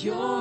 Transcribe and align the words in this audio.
And 0.00 0.37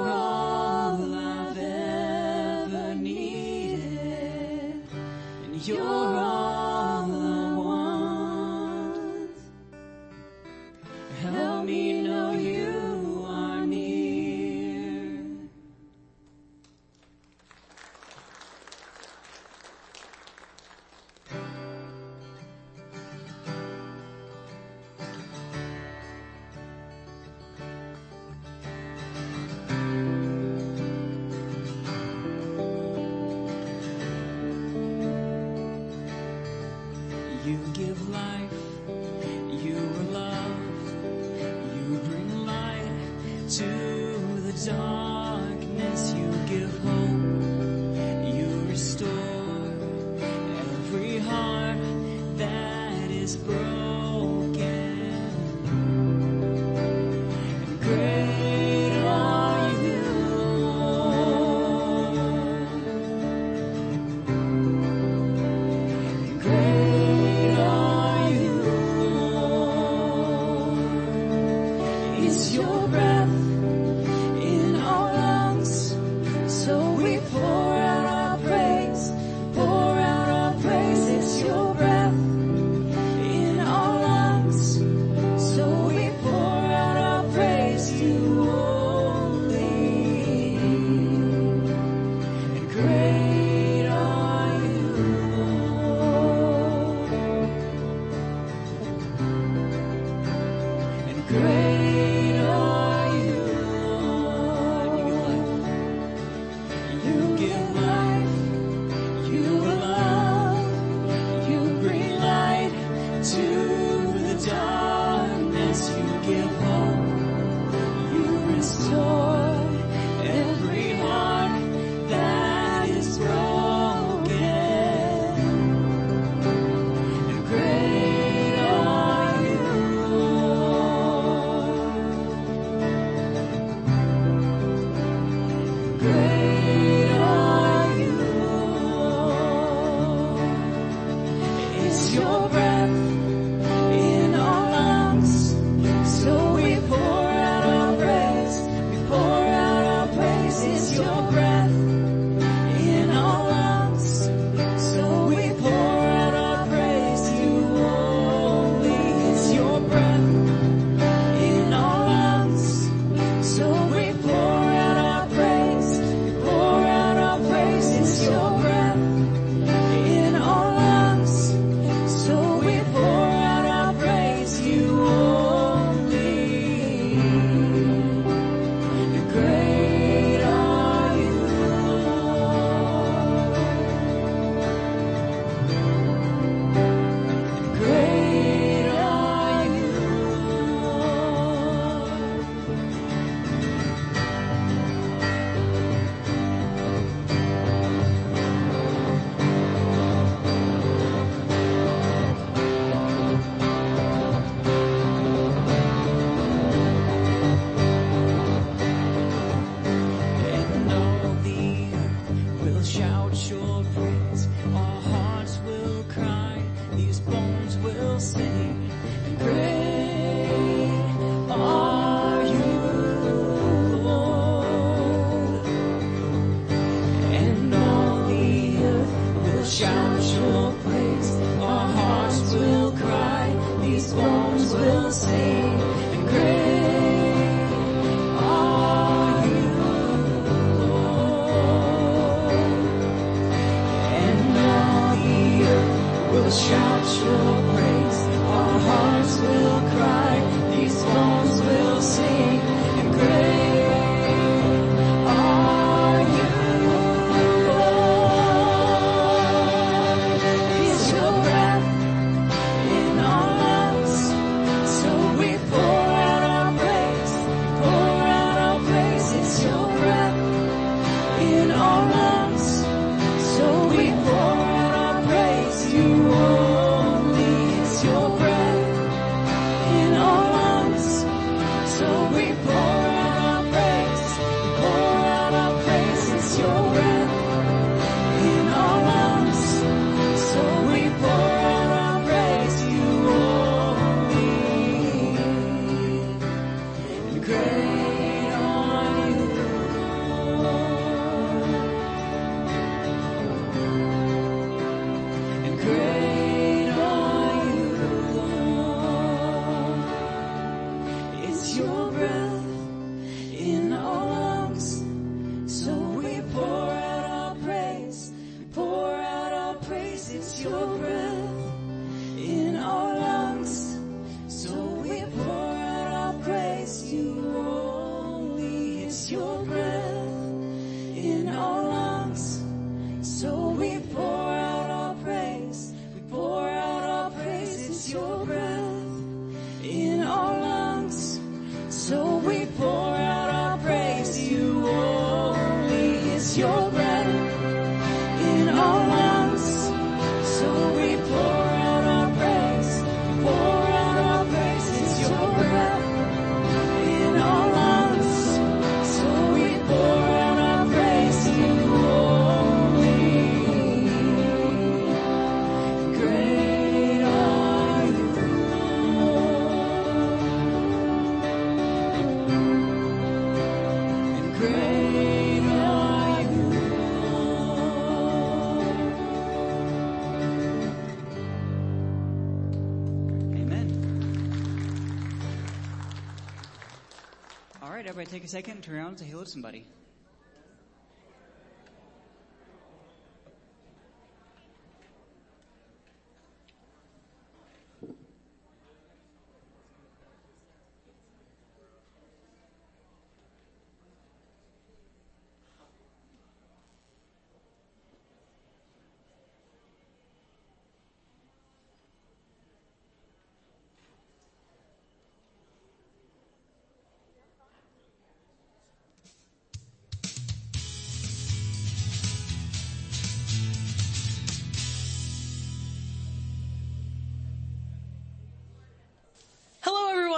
take 388.28 388.44
a 388.44 388.48
second 388.48 388.76
and 388.76 388.84
turn 388.84 388.96
around 388.96 389.18
to 389.18 389.24
to 389.24 389.48
somebody. 389.48 389.86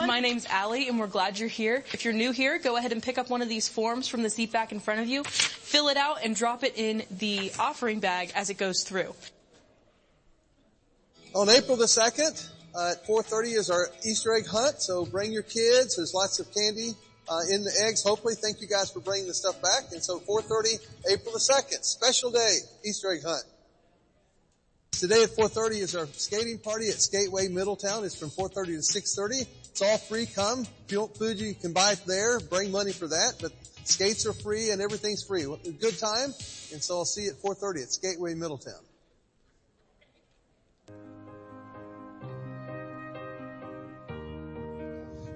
My 0.10 0.20
name's 0.20 0.48
Allie 0.48 0.88
and 0.88 1.00
we're 1.00 1.06
glad 1.06 1.38
you're 1.38 1.48
here. 1.48 1.84
If 1.94 2.04
you're 2.04 2.16
new 2.16 2.32
here, 2.32 2.58
go 2.58 2.78
ahead 2.78 2.92
and 2.92 3.04
pick 3.04 3.20
up 3.20 3.30
one 3.30 3.44
of 3.44 3.48
these 3.48 3.70
forms 3.70 4.08
from 4.08 4.24
the 4.24 4.30
seat 4.32 4.51
back 4.51 4.72
in 4.72 4.80
front 4.80 5.01
of 5.01 5.08
you, 5.08 5.24
fill 5.24 5.88
it 5.89 5.98
out 5.98 6.24
and 6.24 6.36
drop 6.36 6.63
it 6.63 6.74
in 6.78 7.04
the 7.12 7.51
offering 7.60 8.00
bag 8.00 8.32
as 8.34 8.50
it 8.50 8.58
goes 8.58 8.82
through. 8.82 9.13
On 11.36 11.48
April 11.48 11.78
the 11.78 11.86
2nd 11.86 12.50
uh, 12.75 12.94
at 12.94 13.06
4.30 13.06 13.56
is 13.56 13.70
our 13.70 13.88
Easter 14.04 14.34
egg 14.34 14.48
hunt, 14.48 14.82
so 14.82 15.06
bring 15.06 15.32
your 15.32 15.44
kids. 15.44 15.98
There's 15.98 16.16
lots 16.16 16.39
of 16.39 16.51
candy 16.56 16.94
uh, 17.30 17.42
in 17.51 17.63
the 17.63 17.86
eggs, 17.88 18.01
hopefully. 18.04 18.34
Thank 18.34 18.62
you 18.62 18.68
guys 18.68 18.89
for 18.89 19.01
bringing 19.01 19.28
the 19.28 19.36
stuff 19.36 19.62
back. 19.62 19.92
And 19.92 20.04
so 20.04 20.18
4.30, 20.22 20.80
April 21.12 21.34
the 21.34 21.54
2nd, 21.54 21.84
special 21.84 22.32
day, 22.32 22.56
Easter 22.84 23.13
egg 23.13 23.22
hunt. 23.24 23.44
Today 24.92 25.22
at 25.22 25.30
4.30 25.30 25.82
is 25.84 25.96
our 25.96 26.08
skating 26.08 26.58
party 26.58 26.89
at 26.89 26.96
Skateway 26.96 27.51
Middletown. 27.51 28.04
It's 28.04 28.16
from 28.16 28.32
4.30 28.32 28.66
to 28.66 29.00
6.30. 29.00 29.48
It's 29.72 29.82
all 29.82 29.98
free. 29.98 30.26
Come. 30.26 30.62
If 30.86 30.92
you 30.92 31.02
want 31.02 31.18
food, 31.18 31.40
you 31.40 31.54
can 31.54 31.74
buy 31.74 31.94
it 31.94 32.02
there. 32.06 32.40
Bring 32.40 32.72
money 32.72 32.92
for 32.92 33.08
that. 33.08 33.36
But 33.42 33.52
skates 33.84 34.26
are 34.26 34.34
free 34.34 34.72
and 34.72 34.82
everything's 34.82 35.24
free. 35.24 35.44
Good 35.44 35.98
time. 35.98 36.34
And 36.72 36.84
so 36.84 36.98
I'll 36.98 37.06
see 37.06 37.24
you 37.24 37.32
at 37.32 37.38
4.30 37.38 37.84
at 37.84 37.90
Skateway 37.90 38.36
Middletown. 38.36 38.82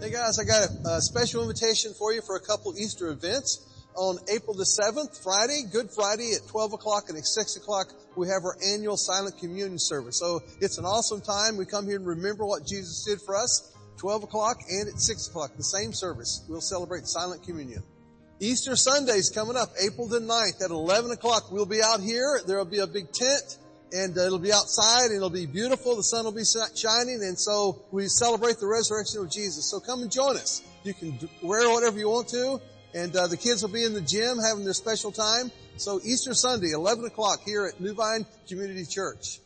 Hey 0.02 0.12
guys, 0.12 0.38
I 0.38 0.44
got 0.44 0.68
a, 0.68 0.90
a 0.98 1.02
special 1.02 1.44
invitation 1.44 1.94
for 1.94 2.12
you 2.12 2.22
for 2.22 2.36
a 2.36 2.42
couple 2.42 2.78
Easter 2.78 3.08
events. 3.08 3.70
On 3.96 4.18
April 4.28 4.54
the 4.54 4.66
7th, 4.66 5.24
Friday, 5.24 5.62
Good 5.72 5.92
Friday 5.92 6.34
at 6.34 6.46
12 6.48 6.74
o'clock 6.74 7.06
and 7.10 7.18
at 7.18 7.26
6 7.26 7.56
o'clock, 7.58 7.94
we 8.18 8.28
have 8.28 8.44
our 8.44 8.58
annual 8.68 8.98
silent 8.98 9.38
communion 9.38 9.80
service. 9.80 10.20
So 10.20 10.42
it's 10.60 10.78
an 10.78 10.84
awesome 10.84 11.22
time. 11.22 11.58
We 11.58 11.66
come 11.66 11.86
here 11.86 11.98
and 11.98 12.06
remember 12.06 12.46
what 12.46 12.66
Jesus 12.66 13.06
did 13.06 13.22
for 13.22 13.36
us. 13.36 13.73
12 14.04 14.24
o'clock 14.24 14.60
and 14.70 14.90
at 14.90 15.00
6 15.00 15.30
o'clock, 15.30 15.56
the 15.56 15.64
same 15.64 15.94
service. 15.94 16.44
We'll 16.50 16.60
celebrate 16.60 17.08
silent 17.08 17.42
communion. 17.44 17.82
Easter 18.42 18.76
Sunday's 18.76 19.30
coming 19.30 19.56
up, 19.56 19.70
April 19.82 20.10
the 20.10 20.20
9th 20.20 20.62
at 20.62 20.72
11 20.72 21.12
o'clock. 21.12 21.54
We'll 21.54 21.66
be 21.66 21.82
out 21.82 22.02
here. 22.02 22.42
There'll 22.46 22.66
be 22.66 22.80
a 22.80 22.88
big 22.88 23.14
tent 23.14 23.60
and 23.94 24.18
uh, 24.18 24.24
it'll 24.24 24.40
be 24.40 24.52
outside 24.52 25.06
and 25.06 25.16
it'll 25.16 25.30
be 25.30 25.46
beautiful. 25.46 25.96
The 25.96 26.04
sun 26.04 26.26
will 26.26 26.34
be 26.34 26.44
shining 26.44 27.24
and 27.24 27.40
so 27.40 27.86
we 27.92 28.10
celebrate 28.10 28.58
the 28.58 28.68
resurrection 28.68 29.22
of 29.22 29.32
Jesus. 29.32 29.72
So 29.72 29.80
come 29.80 30.02
and 30.02 30.12
join 30.12 30.36
us. 30.36 30.62
You 30.84 30.94
can 30.94 31.18
wear 31.42 31.70
whatever 31.70 31.98
you 31.98 32.10
want 32.10 32.28
to 32.28 32.60
and 32.94 33.16
uh, 33.16 33.28
the 33.28 33.38
kids 33.38 33.62
will 33.62 33.72
be 33.72 33.86
in 33.86 33.94
the 33.94 34.02
gym 34.02 34.38
having 34.38 34.66
their 34.66 34.74
special 34.74 35.14
time. 35.14 35.50
So 35.78 36.02
Easter 36.04 36.34
Sunday, 36.34 36.72
11 36.72 37.06
o'clock 37.06 37.40
here 37.46 37.68
at 37.68 37.80
New 37.80 37.94
Vine 37.94 38.26
Community 38.50 38.84
Church. 38.86 39.40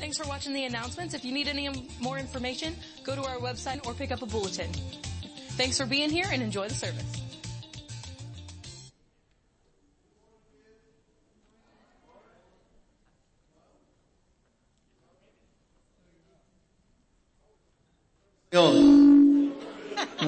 Thanks 0.00 0.16
for 0.16 0.26
watching 0.26 0.54
the 0.54 0.64
announcements. 0.64 1.14
If 1.14 1.24
you 1.24 1.32
need 1.32 1.46
any 1.46 1.68
more 2.00 2.18
information, 2.18 2.74
go 3.04 3.14
to 3.14 3.22
our 3.22 3.36
website 3.36 3.86
or 3.86 3.94
pick 3.94 4.10
up 4.10 4.22
a 4.22 4.26
bulletin. 4.26 4.72
Thanks 5.50 5.78
for 5.78 5.86
being 5.86 6.10
here 6.10 6.26
and 6.32 6.42
enjoy 6.42 6.68
the 6.68 6.74
service. 6.74 7.20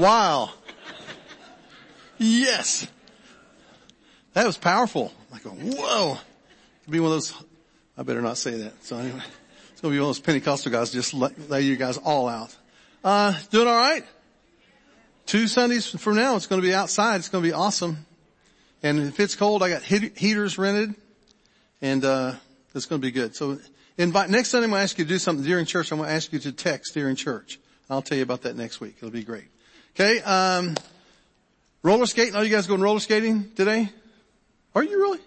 Wow. 0.02 0.50
Yes. 2.19 2.88
That 4.35 4.47
was 4.47 4.59
powerful. 4.59 5.12
I 5.31 5.35
Like, 5.35 5.43
whoa. 5.45 6.19
Be 6.91 6.99
one 6.99 7.12
of 7.12 7.14
those, 7.14 7.33
I 7.97 8.02
better 8.02 8.21
not 8.21 8.37
say 8.37 8.57
that. 8.59 8.85
So 8.85 8.97
anyway, 8.97 9.23
it's 9.83 9.89
going 9.89 9.95
to 9.95 9.97
be 9.97 10.01
one 10.01 10.11
of 10.11 10.15
those 10.15 10.21
Pentecostal 10.21 10.71
guys 10.71 10.93
just 10.93 11.12
let, 11.12 11.51
lay 11.51 11.62
you 11.62 11.75
guys 11.75 11.99
all 11.99 12.29
out. 12.29 12.57
Uh, 13.03 13.37
doing 13.51 13.67
all 13.67 13.75
right? 13.75 14.05
Two 15.27 15.49
Sundays 15.49 15.91
from 16.01 16.15
now, 16.15 16.37
it's 16.37 16.47
going 16.47 16.62
to 16.62 16.65
be 16.65 16.73
outside. 16.73 17.17
It's 17.17 17.29
going 17.29 17.43
to 17.43 17.51
be 17.51 17.53
awesome. 17.53 18.07
And 18.85 19.01
if 19.01 19.19
it's 19.19 19.35
cold, 19.35 19.61
I 19.61 19.71
got 19.71 19.83
heat- 19.83 20.17
heaters 20.17 20.57
rented 20.57 20.95
and, 21.81 22.05
uh, 22.05 22.35
it's 22.77 22.87
going 22.87 23.01
to 23.01 23.05
be 23.05 23.11
good. 23.11 23.35
So 23.35 23.59
invite, 23.99 24.31
next 24.31 24.51
Sunday 24.51 24.67
I'm 24.67 24.71
going 24.71 24.79
to 24.79 24.85
ask 24.85 24.97
you 24.99 25.05
to 25.05 25.09
do 25.09 25.19
something 25.19 25.45
during 25.45 25.67
church. 25.67 25.91
I'm 25.91 25.99
going 25.99 26.11
to 26.11 26.15
ask 26.15 26.33
you 26.33 26.39
to 26.39 26.53
text 26.53 26.95
during 26.95 27.17
church. 27.17 27.59
I'll 27.91 28.03
tell 28.03 28.17
you 28.17 28.23
about 28.23 28.43
that 28.43 28.55
next 28.55 28.81
week. 28.81 28.99
It'll 28.99 29.11
be 29.11 29.25
great. 29.25 29.49
Okay, 29.97 30.21
um, 30.21 30.77
roller 31.83 32.07
skating. 32.07 32.37
Are 32.37 32.45
you 32.45 32.55
guys 32.55 32.69
going 32.69 32.81
roller 32.81 33.01
skating 33.01 33.51
today? 33.57 33.91
Are 34.77 34.85
you 34.85 34.97
really? 34.97 35.19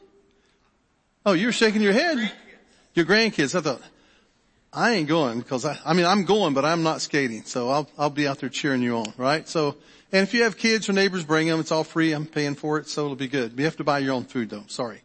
Oh, 1.25 1.33
you're 1.33 1.51
shaking 1.51 1.81
your 1.81 1.91
head. 1.91 2.31
Your 2.93 3.05
grandkids. 3.05 3.53
I 3.53 3.59
thought, 3.59 3.81
I 4.75 4.95
ain't 4.95 5.07
going 5.07 5.39
because 5.39 5.63
I, 5.63 5.79
I 5.85 5.93
mean, 5.93 6.05
I'm 6.05 6.25
going, 6.25 6.53
but 6.53 6.65
I'm 6.65 6.83
not 6.83 6.99
skating. 6.99 7.45
So 7.45 7.69
I'll, 7.69 7.89
I'll 7.97 8.09
be 8.09 8.27
out 8.27 8.39
there 8.39 8.49
cheering 8.49 8.81
you 8.81 8.97
on, 8.97 9.13
right? 9.15 9.47
So, 9.47 9.77
and 10.11 10.23
if 10.23 10.33
you 10.33 10.43
have 10.43 10.57
kids 10.57 10.89
or 10.89 10.93
neighbors, 10.93 11.23
bring 11.23 11.47
them. 11.47 11.61
It's 11.61 11.71
all 11.71 11.85
free. 11.85 12.11
I'm 12.11 12.25
paying 12.25 12.55
for 12.55 12.77
it. 12.77 12.89
So 12.89 13.05
it'll 13.05 13.15
be 13.15 13.29
good. 13.29 13.57
You 13.57 13.63
have 13.63 13.77
to 13.77 13.85
buy 13.85 13.99
your 13.99 14.13
own 14.13 14.25
food 14.25 14.49
though. 14.49 14.65
Sorry. 14.67 15.01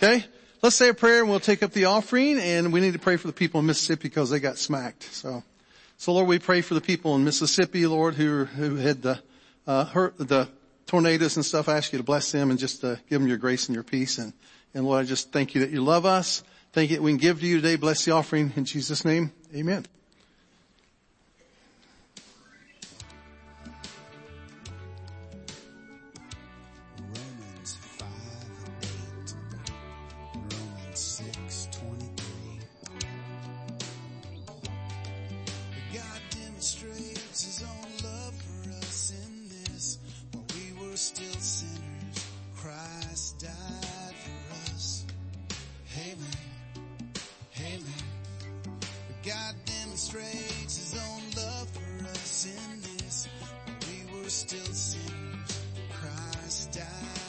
Okay. 0.00 0.24
Let's 0.62 0.76
say 0.76 0.88
a 0.88 0.94
prayer 0.94 1.20
and 1.20 1.28
we'll 1.28 1.40
take 1.40 1.64
up 1.64 1.72
the 1.72 1.86
offering 1.86 2.38
and 2.38 2.72
we 2.72 2.80
need 2.80 2.92
to 2.92 3.00
pray 3.00 3.16
for 3.16 3.26
the 3.26 3.32
people 3.32 3.58
in 3.58 3.66
Mississippi 3.66 4.08
because 4.08 4.30
they 4.30 4.38
got 4.38 4.56
smacked. 4.56 5.02
So, 5.12 5.42
so 5.98 6.12
Lord, 6.12 6.28
we 6.28 6.38
pray 6.38 6.60
for 6.60 6.74
the 6.74 6.80
people 6.80 7.16
in 7.16 7.24
Mississippi, 7.24 7.84
Lord, 7.88 8.14
who, 8.14 8.44
who 8.44 8.76
had 8.76 9.02
the, 9.02 9.20
uh, 9.66 9.86
hurt, 9.86 10.16
the 10.16 10.48
tornadoes 10.86 11.34
and 11.34 11.44
stuff. 11.44 11.68
I 11.68 11.76
ask 11.76 11.92
you 11.92 11.98
to 11.98 12.04
bless 12.04 12.30
them 12.30 12.50
and 12.50 12.60
just, 12.60 12.84
uh, 12.84 12.94
give 13.10 13.20
them 13.20 13.26
your 13.26 13.38
grace 13.38 13.66
and 13.66 13.74
your 13.74 13.82
peace. 13.82 14.18
And, 14.18 14.32
and 14.72 14.84
Lord, 14.84 15.00
I 15.00 15.08
just 15.08 15.32
thank 15.32 15.56
you 15.56 15.62
that 15.62 15.70
you 15.70 15.82
love 15.82 16.06
us. 16.06 16.44
Thank 16.72 16.90
you 16.90 17.02
we 17.02 17.10
can 17.10 17.18
give 17.18 17.40
to 17.40 17.46
you 17.46 17.56
today. 17.56 17.76
Bless 17.76 18.06
the 18.06 18.12
offering 18.12 18.50
in 18.56 18.64
Jesus' 18.64 19.04
name. 19.04 19.30
Amen. 19.54 19.84
Romans 26.98 27.76
5 27.76 28.08
8, 28.82 29.34
Romans 30.34 31.20
demonstrates 50.10 50.76
his 50.78 51.00
own 51.00 51.22
love 51.36 51.68
for 51.68 52.08
us 52.08 52.46
in 52.46 52.80
this. 52.80 53.28
We 53.86 54.20
were 54.20 54.28
still 54.28 54.72
sinners, 54.72 55.60
Christ 55.92 56.72
died 56.72 57.21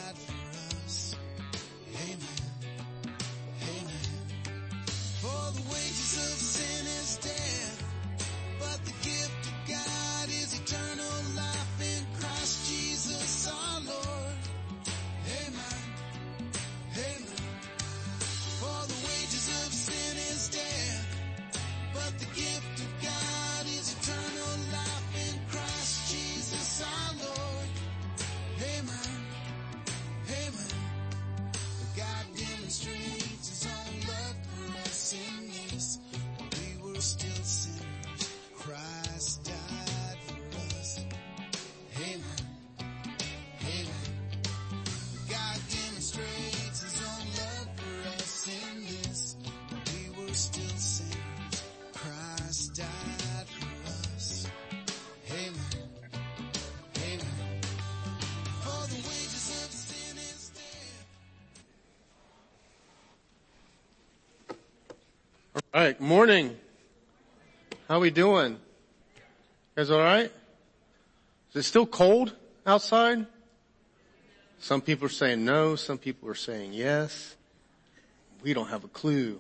All 65.76 65.82
right, 65.82 66.00
morning. 66.00 66.56
How 67.90 68.00
we 68.00 68.12
doing? 68.12 68.52
You 68.52 68.58
guys 69.76 69.90
all 69.90 69.98
right? 69.98 70.32
Is 71.50 71.56
it 71.56 71.64
still 71.64 71.88
cold 71.88 72.36
outside? 72.64 73.26
Some 74.60 74.82
people 74.82 75.08
are 75.08 75.10
saying 75.10 75.44
no, 75.44 75.76
some 75.76 75.98
people 75.98 76.30
are 76.30 76.36
saying 76.36 76.74
yes. 76.74 77.36
We 78.44 78.54
don't 78.54 78.68
have 78.68 78.84
a 78.84 78.88
clue. 78.88 79.40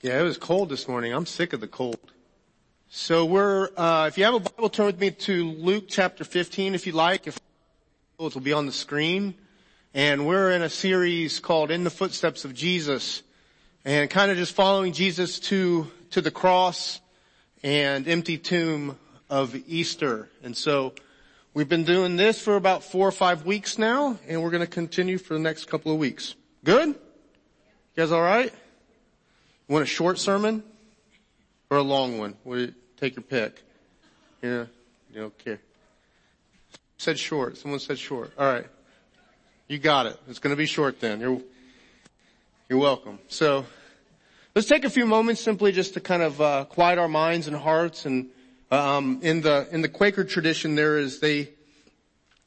Yeah, 0.00 0.18
it 0.18 0.22
was 0.22 0.38
cold 0.38 0.70
this 0.70 0.88
morning. 0.88 1.12
I'm 1.12 1.26
sick 1.26 1.52
of 1.52 1.60
the 1.60 1.68
cold. 1.68 2.00
So 2.88 3.26
we're, 3.26 3.68
uh, 3.76 4.06
if 4.08 4.16
you 4.16 4.24
have 4.24 4.32
a 4.32 4.40
Bible, 4.40 4.70
turn 4.70 4.86
with 4.86 4.98
me 4.98 5.10
to 5.10 5.44
Luke 5.44 5.84
chapter 5.88 6.24
15 6.24 6.74
if 6.74 6.86
you 6.86 6.94
like. 6.94 7.26
If 7.26 7.36
it 7.36 7.42
will 8.18 8.40
be 8.40 8.54
on 8.54 8.64
the 8.64 8.72
screen. 8.72 9.34
And 9.92 10.26
we're 10.26 10.52
in 10.52 10.62
a 10.62 10.70
series 10.70 11.38
called 11.38 11.70
In 11.70 11.84
the 11.84 11.90
Footsteps 11.90 12.46
of 12.46 12.54
Jesus 12.54 13.22
and 13.84 14.08
kind 14.08 14.30
of 14.30 14.36
just 14.36 14.54
following 14.54 14.92
Jesus 14.92 15.40
to, 15.40 15.90
to 16.10 16.20
the 16.20 16.30
cross 16.30 17.00
and 17.62 18.06
empty 18.06 18.38
tomb 18.38 18.98
of 19.28 19.54
Easter. 19.66 20.28
And 20.42 20.56
so 20.56 20.94
we've 21.54 21.68
been 21.68 21.84
doing 21.84 22.16
this 22.16 22.40
for 22.40 22.56
about 22.56 22.84
four 22.84 23.08
or 23.08 23.12
five 23.12 23.44
weeks 23.44 23.78
now 23.78 24.18
and 24.28 24.42
we're 24.42 24.50
going 24.50 24.60
to 24.60 24.66
continue 24.66 25.18
for 25.18 25.34
the 25.34 25.40
next 25.40 25.66
couple 25.66 25.92
of 25.92 25.98
weeks. 25.98 26.34
Good? 26.64 26.88
You 26.88 26.94
guys 27.96 28.12
alright? 28.12 28.52
You 29.68 29.72
want 29.72 29.82
a 29.82 29.86
short 29.86 30.18
sermon 30.18 30.62
or 31.70 31.78
a 31.78 31.82
long 31.82 32.18
one? 32.18 32.36
You, 32.46 32.72
take 32.96 33.16
your 33.16 33.24
pick. 33.24 33.62
Yeah, 34.42 34.66
you 35.12 35.20
don't 35.20 35.38
care. 35.38 35.60
Said 36.98 37.18
short. 37.18 37.56
Someone 37.56 37.80
said 37.80 37.98
short. 37.98 38.32
Alright. 38.38 38.66
You 39.66 39.78
got 39.78 40.06
it. 40.06 40.16
It's 40.28 40.38
going 40.38 40.52
to 40.52 40.56
be 40.56 40.66
short 40.66 41.00
then. 41.00 41.20
You're, 41.20 41.40
you're 42.72 42.80
welcome. 42.80 43.18
So 43.28 43.66
let's 44.54 44.66
take 44.66 44.86
a 44.86 44.88
few 44.88 45.04
moments 45.04 45.42
simply 45.42 45.72
just 45.72 45.92
to 45.92 46.00
kind 46.00 46.22
of 46.22 46.40
uh, 46.40 46.64
quiet 46.64 46.98
our 46.98 47.06
minds 47.06 47.46
and 47.46 47.54
hearts. 47.54 48.06
And 48.06 48.30
um, 48.70 49.20
in 49.20 49.42
the 49.42 49.68
in 49.70 49.82
the 49.82 49.90
Quaker 49.90 50.24
tradition, 50.24 50.74
there 50.74 50.96
is 50.96 51.20
they 51.20 51.50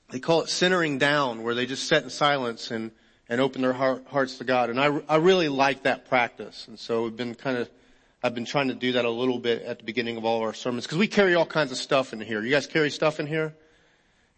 they 0.09 0.17
call 0.17 0.41
it 0.41 0.49
centering 0.49 0.97
down, 0.97 1.43
where 1.43 1.53
they 1.53 1.67
just 1.67 1.87
sit 1.87 2.03
in 2.03 2.09
silence 2.09 2.71
and 2.71 2.89
and 3.29 3.39
open 3.39 3.61
their 3.61 3.73
heart, 3.73 4.07
hearts 4.07 4.39
to 4.39 4.45
God. 4.45 4.71
And 4.71 4.79
I 4.79 4.99
I 5.07 5.17
really 5.17 5.47
like 5.47 5.83
that 5.83 6.09
practice. 6.09 6.67
And 6.67 6.79
so 6.79 7.03
we've 7.03 7.15
been 7.15 7.35
kind 7.35 7.59
of 7.59 7.69
I've 8.23 8.33
been 8.33 8.45
trying 8.45 8.69
to 8.69 8.73
do 8.73 8.93
that 8.93 9.05
a 9.05 9.11
little 9.11 9.37
bit 9.37 9.61
at 9.61 9.77
the 9.77 9.83
beginning 9.83 10.17
of 10.17 10.25
all 10.25 10.37
of 10.37 10.41
our 10.41 10.55
sermons 10.55 10.85
because 10.85 10.97
we 10.97 11.07
carry 11.07 11.35
all 11.35 11.45
kinds 11.45 11.71
of 11.71 11.77
stuff 11.77 12.13
in 12.13 12.19
here. 12.19 12.41
You 12.41 12.49
guys 12.49 12.65
carry 12.65 12.89
stuff 12.89 13.19
in 13.19 13.27
here? 13.27 13.53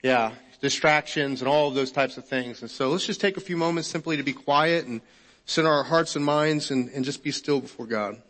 Yeah, 0.04 0.34
distractions 0.60 1.42
and 1.42 1.48
all 1.48 1.70
of 1.70 1.76
those 1.76 1.94
types 1.94 2.18
of 2.18 2.28
things. 2.28 2.62
And 2.62 2.70
so 2.70 2.90
let's 2.90 3.06
just 3.06 3.22
take 3.22 3.38
a 3.38 3.42
few 3.42 3.56
moments 3.56 3.88
simply 3.88 4.18
to 4.18 4.24
be 4.24 4.34
quiet 4.34 4.86
and 4.86 5.00
center 5.48 5.72
our 5.72 5.84
hearts 5.84 6.16
and 6.16 6.24
minds 6.24 6.70
and, 6.70 6.90
and 6.90 7.04
just 7.04 7.24
be 7.24 7.32
still 7.32 7.60
before 7.60 7.88
God. 7.88 8.22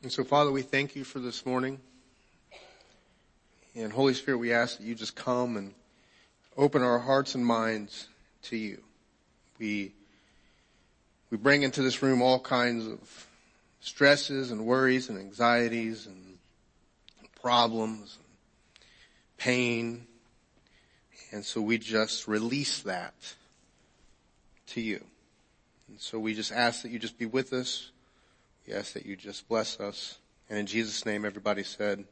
And 0.00 0.12
so 0.12 0.22
Father, 0.22 0.52
we 0.52 0.62
thank 0.62 0.94
you 0.94 1.02
for 1.02 1.18
this 1.18 1.44
morning. 1.44 1.80
And 3.74 3.92
Holy 3.92 4.14
Spirit, 4.14 4.38
we 4.38 4.52
ask 4.52 4.78
that 4.78 4.84
you 4.84 4.94
just 4.94 5.16
come 5.16 5.56
and 5.56 5.74
open 6.56 6.82
our 6.82 7.00
hearts 7.00 7.34
and 7.34 7.44
minds 7.44 8.06
to 8.42 8.56
you. 8.56 8.80
We, 9.58 9.92
we 11.30 11.36
bring 11.36 11.64
into 11.64 11.82
this 11.82 12.00
room 12.00 12.22
all 12.22 12.38
kinds 12.38 12.86
of 12.86 13.26
stresses 13.80 14.52
and 14.52 14.64
worries 14.64 15.08
and 15.08 15.18
anxieties 15.18 16.06
and 16.06 16.38
problems, 17.42 18.18
and 18.18 19.36
pain. 19.36 20.06
And 21.32 21.44
so 21.44 21.60
we 21.60 21.76
just 21.76 22.28
release 22.28 22.82
that 22.82 23.14
to 24.68 24.80
you. 24.80 25.04
And 25.88 25.98
so 25.98 26.20
we 26.20 26.34
just 26.34 26.52
ask 26.52 26.82
that 26.82 26.92
you 26.92 27.00
just 27.00 27.18
be 27.18 27.26
with 27.26 27.52
us. 27.52 27.90
We 28.68 28.74
ask 28.74 28.92
that 28.92 29.06
you 29.06 29.16
just 29.16 29.48
bless 29.48 29.80
us. 29.80 30.18
And 30.50 30.58
in 30.58 30.66
Jesus' 30.66 31.06
name, 31.06 31.24
everybody 31.24 31.62
said, 31.62 32.04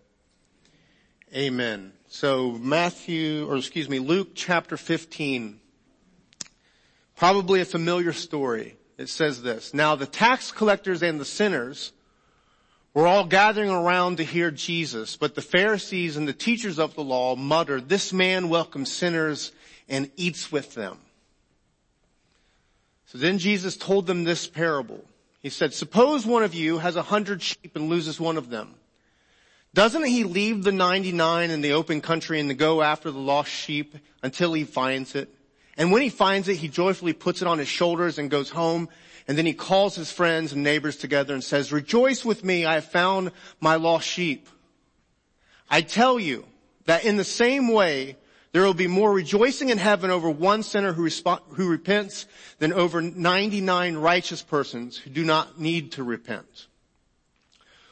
Amen. 1.35 1.93
So 2.09 2.53
Matthew, 2.53 3.47
or 3.47 3.59
excuse 3.59 3.91
me, 3.91 3.99
Luke 3.99 4.29
chapter 4.35 4.79
15. 4.79 5.61
Probably 7.15 7.61
a 7.61 7.67
familiar 7.67 8.15
story. 8.15 8.79
It 8.97 9.11
says 9.11 9.43
this. 9.43 9.75
Now 9.75 9.97
the 9.97 10.07
tax 10.07 10.51
collectors 10.51 11.03
and 11.03 11.21
the 11.21 11.27
sinners 11.27 11.93
were 12.95 13.07
all 13.07 13.27
gathering 13.27 13.69
around 13.69 14.17
to 14.17 14.25
hear 14.25 14.51
Jesus, 14.51 15.15
but 15.15 15.35
the 15.35 15.43
Pharisees 15.43 16.17
and 16.17 16.27
the 16.27 16.33
teachers 16.33 16.79
of 16.79 16.95
the 16.95 17.05
law 17.05 17.37
muttered, 17.37 17.91
this 17.91 18.15
man 18.15 18.49
welcomes 18.49 18.91
sinners 18.91 19.53
and 19.91 20.11
eats 20.17 20.51
with 20.51 20.73
them. 20.73 20.97
So 23.05 23.19
then 23.19 23.37
Jesus 23.37 23.77
told 23.77 24.07
them 24.07 24.25
this 24.25 24.47
parable. 24.47 25.05
He 25.47 25.51
said, 25.51 25.73
suppose 25.73 26.27
one 26.27 26.43
of 26.43 26.57
you 26.57 26.79
has 26.79 26.97
a 26.97 27.03
hundred 27.03 27.41
sheep 27.41 27.77
and 27.77 27.89
loses 27.89 28.19
one 28.19 28.37
of 28.37 28.51
them. 28.51 28.75
Doesn't 29.75 30.05
he 30.05 30.25
leave 30.25 30.65
the 30.65 30.73
99 30.73 31.53
in 31.53 31.61
the 31.61 31.75
open 31.75 32.01
country 32.01 32.41
and 32.41 32.59
go 32.59 32.83
after 32.83 33.13
the 33.13 33.21
lost 33.21 33.53
sheep 33.53 33.95
until 34.25 34.55
he 34.55 34.65
finds 34.65 35.15
it? 35.15 35.33
And 35.77 35.93
when 35.93 36.03
he 36.03 36.09
finds 36.09 36.49
it, 36.49 36.57
he 36.57 36.67
joyfully 36.67 37.13
puts 37.13 37.43
it 37.43 37.47
on 37.47 37.61
his 37.61 37.69
shoulders 37.69 38.19
and 38.19 38.29
goes 38.29 38.51
home. 38.51 38.89
And 39.29 39.39
then 39.39 39.47
he 39.47 39.53
calls 39.53 39.95
his 39.95 40.11
friends 40.11 40.53
and 40.53 40.65
neighbors 40.65 40.97
together 40.97 41.33
and 41.33 41.45
says, 41.45 41.71
rejoice 41.71 42.25
with 42.25 42.43
me, 42.43 42.65
I 42.65 42.75
have 42.75 42.87
found 42.87 43.31
my 43.61 43.77
lost 43.77 44.09
sheep. 44.09 44.49
I 45.71 45.83
tell 45.83 46.19
you 46.19 46.45
that 46.87 47.05
in 47.05 47.19
the 47.19 47.23
same 47.23 47.69
way, 47.69 48.17
there 48.57 48.65
will 48.65 48.73
be 48.73 48.87
more 48.87 49.13
rejoicing 49.13 49.69
in 49.69 49.77
heaven 49.77 50.11
over 50.11 50.31
one 50.31 50.63
sinner 50.63 50.95
who, 50.95 51.05
resp- 51.05 51.43
who 51.57 51.69
repents 51.69 52.25
than 52.59 52.73
over 52.73 53.03
99 53.03 53.99
righteous 53.99 54.41
persons 54.41 54.97
who 54.97 55.11
do 55.11 55.27
not 55.27 55.61
need 55.61 55.93
to 55.93 56.03
repent. 56.03 56.67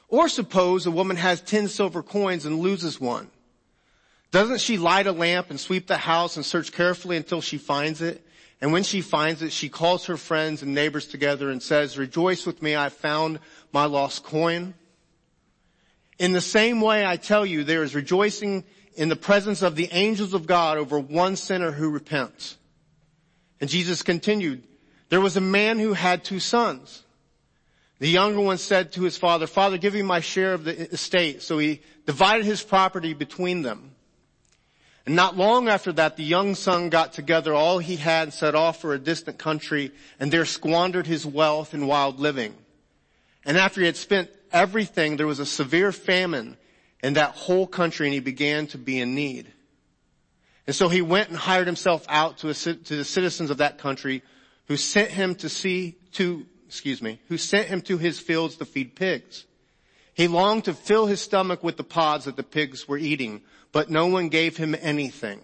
Or 0.09 0.27
suppose 0.27 0.87
a 0.87 0.91
woman 0.91 1.19
has 1.19 1.43
10 1.43 1.69
silver 1.69 2.03
coins 2.03 2.47
and 2.47 2.61
loses 2.61 2.99
one. 2.99 3.31
Doesn't 4.31 4.63
she 4.63 4.79
light 4.79 5.07
a 5.07 5.13
lamp 5.13 5.51
and 5.51 5.61
sweep 5.61 5.87
the 5.87 5.99
house 5.99 6.37
and 6.37 6.47
search 6.47 6.73
carefully 6.73 7.19
until 7.19 7.43
she 7.43 7.59
finds 7.59 8.01
it? 8.01 8.27
And 8.63 8.73
when 8.73 8.85
she 8.85 9.03
finds 9.03 9.43
it, 9.43 9.53
she 9.53 9.69
calls 9.69 10.07
her 10.07 10.17
friends 10.17 10.63
and 10.63 10.73
neighbors 10.75 11.07
together 11.07 11.51
and 11.51 11.63
says, 11.63 11.99
rejoice 11.99 12.47
with 12.47 12.63
me, 12.63 12.75
I 12.75 12.89
found 12.89 13.39
my 13.71 13.85
lost 13.85 14.25
coin. 14.25 14.73
In 16.19 16.33
the 16.33 16.41
same 16.41 16.81
way, 16.81 17.05
I 17.05 17.19
tell 17.19 17.45
you, 17.45 17.65
there 17.65 17.83
is 17.83 17.95
rejoicing 17.95 18.65
in 18.97 19.09
the 19.09 19.17
presence 19.17 19.63
of 19.63 19.77
the 19.77 19.89
angels 19.93 20.35
of 20.35 20.47
God 20.47 20.79
over 20.79 20.99
one 20.99 21.37
sinner 21.37 21.73
who 21.73 21.91
repents. 21.91 22.57
And 23.61 23.71
Jesus 23.71 24.03
continued, 24.03 24.63
there 25.09 25.21
was 25.21 25.37
a 25.37 25.41
man 25.41 25.79
who 25.79 25.93
had 25.93 26.25
two 26.25 26.41
sons. 26.41 27.03
The 27.99 28.09
younger 28.09 28.41
one 28.41 28.59
said 28.59 28.93
to 28.93 29.03
his 29.03 29.17
father, 29.17 29.47
father, 29.47 29.79
give 29.79 29.95
me 29.95 30.03
my 30.03 30.21
share 30.21 30.55
of 30.55 30.65
the 30.65 30.93
estate. 30.93 31.43
So 31.43 31.59
he 31.59 31.81
divided 32.07 32.45
his 32.45 32.63
property 32.63 33.15
between 33.15 33.63
them. 33.63 33.93
And 35.07 35.15
not 35.15 35.37
long 35.37 35.69
after 35.69 35.93
that, 35.93 36.17
the 36.17 36.25
young 36.25 36.55
son 36.55 36.89
got 36.89 37.13
together 37.13 37.53
all 37.55 37.79
he 37.79 37.97
had 37.97 38.25
and 38.25 38.33
set 38.33 38.55
off 38.55 38.81
for 38.81 38.95
a 38.95 38.99
distant 38.99 39.39
country 39.39 39.93
and 40.19 40.33
there 40.33 40.47
squandered 40.47 41.07
his 41.07 41.27
wealth 41.27 41.75
in 41.75 41.87
wild 41.87 42.19
living. 42.19 42.55
And 43.45 43.59
after 43.59 43.81
he 43.81 43.87
had 43.87 43.97
spent 43.97 44.31
everything, 44.51 45.17
there 45.17 45.27
was 45.27 45.41
a 45.41 45.47
severe 45.47 45.93
famine 45.93 46.57
in 47.05 47.13
that 47.13 47.33
whole 47.33 47.67
country 47.67 48.07
and 48.07 48.15
he 48.15 48.21
began 48.21 48.67
to 48.67 48.79
be 48.79 48.99
in 48.99 49.15
need. 49.15 49.53
And 50.67 50.75
so 50.75 50.89
he 50.89 51.03
went 51.03 51.29
and 51.29 51.37
hired 51.37 51.67
himself 51.67 52.07
out 52.09 52.39
to, 52.39 52.49
a, 52.49 52.55
to 52.55 52.97
the 52.97 53.05
citizens 53.05 53.51
of 53.51 53.59
that 53.59 53.77
country 53.77 54.23
who 54.69 54.79
sent 54.79 55.11
him 55.11 55.35
to 55.35 55.51
see, 55.51 55.97
to, 56.13 56.47
excuse 56.67 57.03
me, 57.03 57.21
who 57.29 57.37
sent 57.37 57.69
him 57.69 57.83
to 57.83 57.99
his 57.99 58.19
fields 58.19 58.57
to 58.57 58.65
feed 58.65 58.97
pigs. 58.97 59.45
He 60.15 60.29
longed 60.29 60.65
to 60.65 60.73
fill 60.73 61.05
his 61.05 61.21
stomach 61.21 61.63
with 61.63 61.77
the 61.77 61.85
pods 61.85 62.25
that 62.25 62.37
the 62.37 62.43
pigs 62.43 62.89
were 62.89 62.97
eating, 62.97 63.43
but 63.71 63.91
no 63.91 64.07
one 64.07 64.31
gave 64.31 64.57
him 64.57 64.75
anything. 64.81 65.43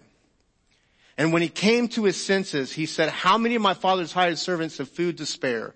And 1.15 1.31
when 1.31 1.43
he 1.43 1.49
came 1.49 1.89
to 1.89 2.05
his 2.05 2.19
senses, 2.19 2.73
he 2.73 2.87
said, 2.87 3.09
how 3.09 3.37
many 3.37 3.53
of 3.53 3.61
my 3.61 3.75
father's 3.75 4.13
hired 4.13 4.39
servants 4.39 4.79
have 4.79 4.89
food 4.89 5.19
to 5.19 5.27
spare? 5.27 5.75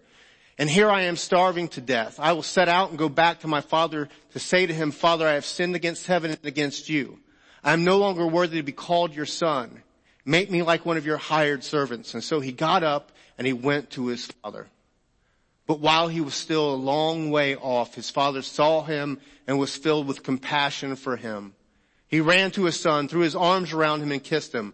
And 0.58 0.70
here 0.70 0.90
I 0.90 1.04
am 1.04 1.18
starving 1.18 1.68
to 1.70 1.82
death. 1.82 2.18
I 2.20 2.34
will 2.34 2.44
set 2.44 2.70
out 2.70 2.90
and 2.90 2.98
go 2.98 3.10
back 3.10 3.42
to 3.42 3.48
my 3.48 3.62
father 3.62 4.08
to 4.32 4.40
say 4.40 4.66
to 4.66 4.74
him, 4.74 4.92
Father, 4.92 5.28
I 5.28 5.34
have 5.34 5.46
sinned 5.46 5.76
against 5.76 6.08
heaven 6.08 6.32
and 6.32 6.46
against 6.46 6.88
you. 6.88 7.20
I 7.64 7.74
am 7.74 7.84
no 7.84 7.98
longer 7.98 8.26
worthy 8.26 8.58
to 8.58 8.64
be 8.64 8.72
called 8.72 9.14
your 9.14 9.26
son. 9.26 9.82
Make 10.24 10.50
me 10.50 10.64
like 10.64 10.86
one 10.86 10.98
of 10.98 11.06
your 11.06 11.18
hired 11.18 11.64
servants. 11.64 12.14
And 12.14 12.24
so 12.24 12.40
he 12.40 12.52
got 12.52 12.84
up 12.84 13.12
and 13.38 13.46
he 13.46 13.54
went 13.54 13.92
to 13.92 14.08
his 14.08 14.26
father. 14.26 14.68
But 15.68 15.80
while 15.80 16.08
he 16.08 16.22
was 16.22 16.36
still 16.36 16.74
a 16.74 16.76
long 16.76 17.32
way 17.32 17.56
off, 17.56 17.96
his 17.96 18.10
father 18.10 18.42
saw 18.42 18.84
him 18.84 19.20
and 19.48 19.60
was 19.60 19.76
filled 19.76 20.08
with 20.08 20.24
compassion 20.24 20.96
for 20.96 21.18
him. 21.18 21.54
He 22.08 22.22
ran 22.22 22.52
to 22.52 22.66
his 22.66 22.80
son, 22.80 23.08
threw 23.08 23.22
his 23.22 23.36
arms 23.36 23.74
around 23.74 24.02
him 24.02 24.12
and 24.12 24.24
kissed 24.24 24.54
him. 24.54 24.74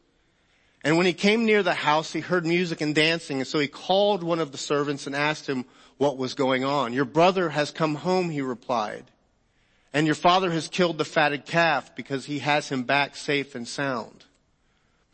And 0.83 0.97
when 0.97 1.05
he 1.05 1.13
came 1.13 1.45
near 1.45 1.61
the 1.61 1.73
house, 1.73 2.11
he 2.11 2.21
heard 2.21 2.45
music 2.45 2.81
and 2.81 2.95
dancing. 2.95 3.37
And 3.37 3.47
so 3.47 3.59
he 3.59 3.67
called 3.67 4.23
one 4.23 4.39
of 4.39 4.51
the 4.51 4.57
servants 4.57 5.05
and 5.05 5.15
asked 5.15 5.47
him 5.47 5.65
what 5.97 6.17
was 6.17 6.33
going 6.33 6.63
on. 6.63 6.93
Your 6.93 7.05
brother 7.05 7.49
has 7.49 7.69
come 7.71 7.95
home, 7.95 8.29
he 8.29 8.41
replied. 8.41 9.05
And 9.93 10.07
your 10.07 10.15
father 10.15 10.49
has 10.51 10.67
killed 10.67 10.97
the 10.97 11.05
fatted 11.05 11.45
calf 11.45 11.95
because 11.95 12.25
he 12.25 12.39
has 12.39 12.69
him 12.69 12.83
back 12.83 13.15
safe 13.15 13.53
and 13.53 13.67
sound. 13.67 14.25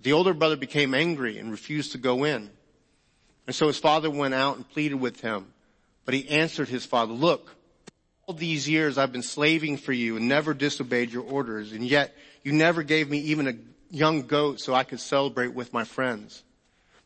The 0.01 0.13
older 0.13 0.33
brother 0.33 0.55
became 0.55 0.93
angry 0.93 1.37
and 1.37 1.51
refused 1.51 1.91
to 1.93 1.97
go 1.97 2.23
in. 2.23 2.49
And 3.47 3.55
so 3.55 3.67
his 3.67 3.79
father 3.79 4.09
went 4.09 4.33
out 4.33 4.55
and 4.55 4.69
pleaded 4.69 4.95
with 4.95 5.21
him. 5.21 5.47
But 6.05 6.13
he 6.13 6.29
answered 6.29 6.69
his 6.69 6.85
father, 6.85 7.11
look, 7.11 7.53
all 8.25 8.35
these 8.35 8.69
years 8.69 8.97
I've 8.97 9.11
been 9.11 9.23
slaving 9.23 9.77
for 9.77 9.93
you 9.93 10.15
and 10.15 10.27
never 10.27 10.53
disobeyed 10.53 11.11
your 11.11 11.23
orders, 11.23 11.71
and 11.71 11.83
yet 11.83 12.15
you 12.43 12.51
never 12.53 12.83
gave 12.83 13.09
me 13.09 13.19
even 13.19 13.47
a 13.47 13.53
young 13.89 14.23
goat 14.23 14.59
so 14.59 14.73
I 14.73 14.83
could 14.83 14.99
celebrate 14.99 15.53
with 15.53 15.73
my 15.73 15.83
friends. 15.83 16.43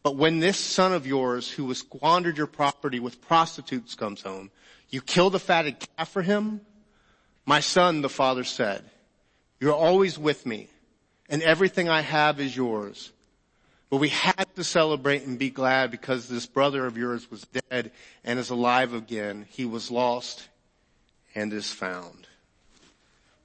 But 0.04 0.16
when 0.16 0.40
this 0.40 0.58
son 0.58 0.94
of 0.94 1.06
yours 1.06 1.50
who 1.50 1.68
has 1.68 1.80
squandered 1.80 2.38
your 2.38 2.48
property 2.48 3.00
with 3.00 3.22
prostitutes 3.22 3.96
comes 3.96 4.22
home, 4.22 4.50
you 4.90 5.02
kill 5.02 5.30
the 5.30 5.40
fatted 5.40 5.78
calf 5.80 6.10
for 6.10 6.22
him? 6.22 6.62
My 7.46 7.60
son, 7.60 8.02
the 8.02 8.10
father 8.10 8.44
said, 8.44 8.84
you're 9.60 9.74
always 9.74 10.18
with 10.18 10.46
me 10.46 10.68
and 11.30 11.42
everything 11.42 11.88
I 11.88 12.02
have 12.02 12.40
is 12.40 12.56
yours. 12.56 13.12
But 13.90 13.98
we 13.98 14.10
had 14.10 14.48
to 14.56 14.64
celebrate 14.64 15.24
and 15.24 15.38
be 15.38 15.50
glad 15.50 15.92
because 15.92 16.28
this 16.28 16.46
brother 16.46 16.86
of 16.86 16.98
yours 16.98 17.30
was 17.30 17.46
dead 17.70 17.92
and 18.24 18.40
is 18.40 18.50
alive 18.50 18.94
again. 18.94 19.46
He 19.50 19.66
was 19.66 19.92
lost 19.92 20.48
and 21.36 21.52
is 21.54 21.72
found. 21.72 22.28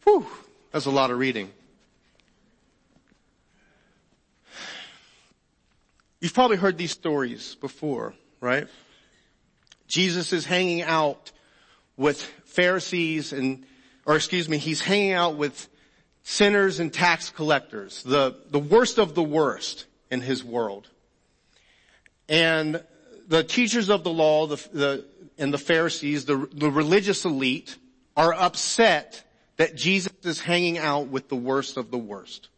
Whew, 0.05 0.27
that's 0.73 0.87
a 0.87 0.91
lot 0.91 1.11
of 1.11 1.19
reading. 1.19 1.51
You've 6.27 6.35
probably 6.35 6.57
heard 6.57 6.77
these 6.77 6.91
stories 6.91 7.55
before, 7.55 8.13
right? 8.41 8.67
Jesus 9.87 10.33
is 10.33 10.45
hanging 10.45 10.83
out 10.83 11.31
with 11.97 12.21
Pharisees 12.47 13.33
and, 13.33 13.65
or 14.05 14.17
excuse 14.17 14.49
me, 14.49 14.59
he's 14.59 14.81
hanging 14.81 15.13
out 15.13 15.37
with 15.37 15.69
sinners 16.25 16.81
and 16.81 16.93
tax 16.93 17.31
collectors, 17.31 18.03
the, 18.03 18.35
the 18.51 18.59
worst 18.59 18.99
of 18.99 19.15
the 19.15 19.23
worst 19.23 19.87
in 20.11 20.21
his 20.21 20.43
world. 20.43 20.89
And 22.29 22.83
the 23.29 23.45
teachers 23.45 23.89
of 23.89 24.03
the 24.03 24.11
law, 24.11 24.49
the, 24.49 24.57
the, 24.73 25.05
and 25.39 25.55
the 25.55 25.59
Pharisees, 25.59 26.25
the, 26.25 26.49
the 26.53 26.73
religious 26.73 27.25
elite, 27.25 27.77
are 28.17 28.35
upset 28.35 29.23
that 29.59 29.77
Jesus 29.77 30.13
is 30.25 30.41
hanging 30.41 30.77
out 30.77 31.07
with 31.07 31.29
the 31.29 31.37
worst 31.37 31.77
of 31.77 31.93
the 31.93 31.99
worst. 31.99 32.49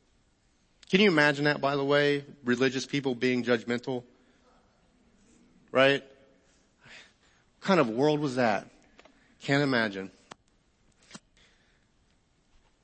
Can 0.90 1.00
you 1.00 1.08
imagine 1.08 1.44
that, 1.44 1.60
by 1.60 1.76
the 1.76 1.84
way? 1.84 2.24
Religious 2.44 2.86
people 2.86 3.14
being 3.14 3.44
judgmental? 3.44 4.04
Right? 5.70 6.02
What 6.82 7.60
kind 7.60 7.80
of 7.80 7.90
world 7.90 8.20
was 8.20 8.36
that? 8.36 8.66
Can't 9.42 9.62
imagine. 9.62 10.10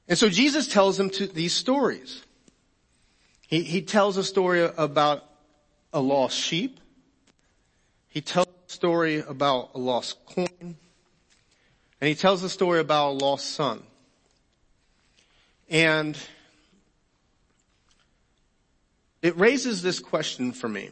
And 0.06 0.18
so 0.18 0.28
Jesus 0.28 0.66
tells 0.66 0.98
them 0.98 1.08
to 1.10 1.26
these 1.26 1.54
stories. 1.54 2.22
He, 3.46 3.62
he 3.62 3.80
tells 3.80 4.16
a 4.18 4.24
story 4.24 4.68
about 4.76 5.24
a 5.92 6.00
lost 6.00 6.38
sheep. 6.38 6.80
He 8.08 8.20
tells 8.20 8.48
a 8.48 8.70
story 8.70 9.20
about 9.26 9.70
a 9.74 9.78
lost 9.78 10.18
coin. 10.26 10.46
And 12.00 12.08
he 12.08 12.14
tells 12.14 12.42
a 12.42 12.50
story 12.50 12.80
about 12.80 13.10
a 13.10 13.12
lost 13.12 13.52
son. 13.52 13.82
And 15.70 16.18
it 19.24 19.38
raises 19.38 19.80
this 19.80 20.00
question 20.00 20.52
for 20.52 20.68
me. 20.68 20.90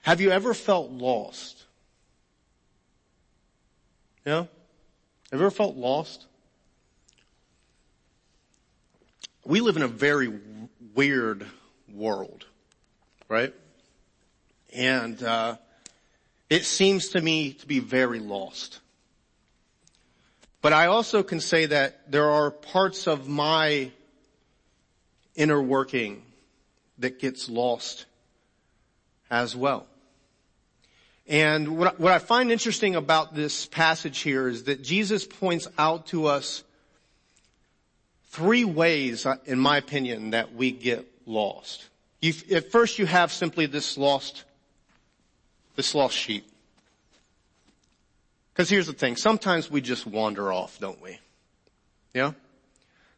Have 0.00 0.22
you 0.22 0.30
ever 0.30 0.54
felt 0.54 0.90
lost? 0.90 1.64
Yeah? 4.24 4.46
Have 4.46 4.48
you 5.32 5.38
ever 5.38 5.50
felt 5.50 5.76
lost? 5.76 6.26
We 9.44 9.60
live 9.60 9.76
in 9.76 9.82
a 9.82 9.88
very 9.88 10.32
weird 10.94 11.44
world, 11.92 12.46
right? 13.28 13.52
And, 14.74 15.22
uh, 15.22 15.56
it 16.48 16.64
seems 16.64 17.10
to 17.10 17.20
me 17.20 17.52
to 17.52 17.66
be 17.66 17.80
very 17.80 18.18
lost. 18.18 18.80
But 20.62 20.72
I 20.72 20.86
also 20.86 21.22
can 21.22 21.40
say 21.40 21.66
that 21.66 22.10
there 22.10 22.30
are 22.30 22.50
parts 22.50 23.06
of 23.06 23.28
my 23.28 23.90
inner 25.34 25.60
working 25.60 26.22
that 27.02 27.20
gets 27.20 27.48
lost 27.48 28.06
as 29.30 29.54
well. 29.54 29.86
And 31.28 31.78
what, 31.78 32.00
what 32.00 32.12
I 32.12 32.18
find 32.18 32.50
interesting 32.50 32.96
about 32.96 33.34
this 33.34 33.66
passage 33.66 34.18
here 34.18 34.48
is 34.48 34.64
that 34.64 34.82
Jesus 34.82 35.26
points 35.26 35.68
out 35.78 36.06
to 36.08 36.26
us 36.26 36.64
three 38.30 38.64
ways, 38.64 39.24
uh, 39.24 39.36
in 39.44 39.58
my 39.58 39.76
opinion, 39.76 40.30
that 40.30 40.54
we 40.54 40.72
get 40.72 41.06
lost. 41.26 41.88
You, 42.20 42.32
at 42.54 42.72
first 42.72 42.98
you 42.98 43.06
have 43.06 43.32
simply 43.32 43.66
this 43.66 43.96
lost, 43.96 44.44
this 45.76 45.94
lost 45.94 46.16
sheep. 46.16 46.48
Cause 48.54 48.68
here's 48.68 48.86
the 48.86 48.92
thing, 48.92 49.16
sometimes 49.16 49.70
we 49.70 49.80
just 49.80 50.06
wander 50.06 50.52
off, 50.52 50.78
don't 50.78 51.00
we? 51.00 51.18
Yeah? 52.12 52.32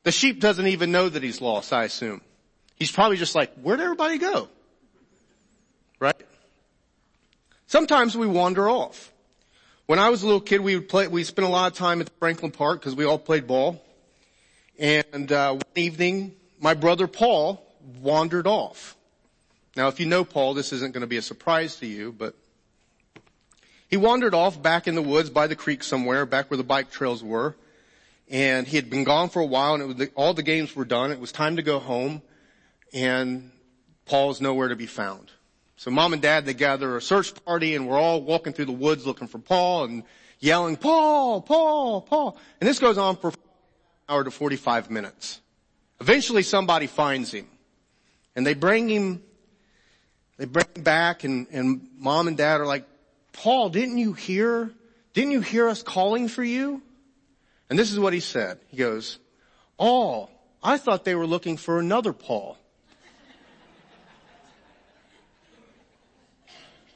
The 0.05 0.13
sheep 0.13 0.41
doesn't 0.41 0.67
even 0.67 0.93
know 0.93 1.09
that 1.09 1.23
he's 1.23 1.41
lost, 1.41 1.73
I 1.73 1.85
assume. 1.85 2.21
He's 2.77 2.91
probably 2.91 3.17
just 3.17 3.35
like, 3.35 3.55
where'd 3.55 3.81
everybody 3.81 4.19
go? 4.19 4.49
Right? 6.01 6.17
Sometimes 7.67 8.17
we 8.17 8.27
wander 8.27 8.69
off. 8.69 9.13
When 9.87 9.99
I 9.99 10.09
was 10.09 10.23
a 10.23 10.27
little 10.27 10.41
kid, 10.41 10.61
we 10.61 10.77
would 10.77 10.89
play, 10.89 11.09
we 11.09 11.25
spent 11.25 11.47
a 11.47 11.51
lot 11.51 11.71
of 11.71 11.77
time 11.77 12.01
at 12.01 12.09
Franklin 12.19 12.51
Park 12.51 12.81
because 12.81 12.95
we 12.95 13.05
all 13.05 13.19
played 13.19 13.47
ball. 13.47 13.83
And, 14.79 15.31
uh, 15.31 15.53
one 15.53 15.63
evening, 15.77 16.35
my 16.59 16.75
brother 16.75 17.07
Paul 17.07 17.63
wandered 18.01 18.47
off. 18.47 18.97
Now 19.77 19.89
if 19.89 20.01
you 20.01 20.07
know 20.07 20.25
Paul, 20.25 20.55
this 20.55 20.73
isn't 20.73 20.95
going 20.95 21.03
to 21.03 21.07
be 21.07 21.17
a 21.17 21.23
surprise 21.23 21.77
to 21.77 21.87
you, 21.87 22.13
but 22.13 22.35
he 23.89 23.97
wandered 23.97 24.35
off 24.35 24.61
back 24.61 24.89
in 24.89 24.95
the 24.95 25.03
woods 25.03 25.31
by 25.31 25.47
the 25.47 25.57
creek 25.57 25.83
somewhere, 25.83 26.27
back 26.27 26.51
where 26.51 26.57
the 26.57 26.65
bike 26.65 26.91
trails 26.91 27.23
were. 27.23 27.55
And 28.31 28.67
he 28.67 28.77
had 28.77 28.89
been 28.89 29.05
gone 29.05 29.29
for 29.29 29.41
a 29.41 29.47
while 29.47 29.75
and 29.75 29.99
was 29.99 30.09
all 30.15 30.33
the 30.33 30.43
games 30.43 30.75
were 30.75 30.85
done. 30.85 31.13
It 31.13 31.21
was 31.21 31.31
time 31.31 31.57
to 31.57 31.63
go 31.63 31.79
home 31.79 32.23
and 32.95 33.51
Paul's 34.07 34.41
nowhere 34.41 34.69
to 34.69 34.77
be 34.77 34.87
found. 34.87 35.31
So 35.77 35.91
mom 35.91 36.13
and 36.13 36.23
dad, 36.23 36.47
they 36.47 36.55
gather 36.55 36.97
a 36.97 37.03
search 37.03 37.35
party 37.45 37.75
and 37.75 37.89
we're 37.89 37.99
all 37.99 38.23
walking 38.23 38.53
through 38.53 38.67
the 38.67 38.73
woods 38.73 39.05
looking 39.05 39.27
for 39.27 39.39
Paul 39.39 39.85
and 39.85 40.05
yelling, 40.39 40.77
Paul, 40.77 41.43
Paul, 41.43 42.01
Paul. 42.01 42.39
And 42.61 42.69
this 42.69 42.79
goes 42.79 42.97
on 42.97 43.17
for 43.17 43.29
an 43.29 43.35
hour 44.09 44.25
to 44.25 44.31
45 44.31 44.91
minutes. 44.91 45.41
Eventually 46.01 46.43
somebody 46.43 46.87
finds 46.87 47.33
him 47.33 47.49
and 48.37 48.47
they 48.47 48.55
bring 48.55 48.89
him, 48.89 49.23
they 50.37 50.45
bring 50.45 50.67
him 50.77 50.83
back 50.83 51.25
and, 51.25 51.49
and 51.51 51.89
mom 51.99 52.29
and 52.29 52.37
dad 52.37 52.61
are 52.61 52.67
like, 52.67 52.87
Paul, 53.33 53.71
didn't 53.71 53.99
you 53.99 54.13
hear, 54.13 54.71
didn't 55.13 55.33
you 55.33 55.41
hear 55.41 55.69
us 55.69 55.83
calling 55.83 56.29
for 56.29 56.45
you? 56.45 56.81
And 57.69 57.77
this 57.77 57.91
is 57.91 57.99
what 57.99 58.13
he 58.13 58.21
said. 58.21 58.61
He 58.69 58.77
goes, 58.77 59.19
Oh, 59.77 60.31
I 60.63 60.79
thought 60.79 61.05
they 61.05 61.17
were 61.17 61.27
looking 61.27 61.57
for 61.57 61.81
another 61.81 62.13
Paul. 62.13 62.57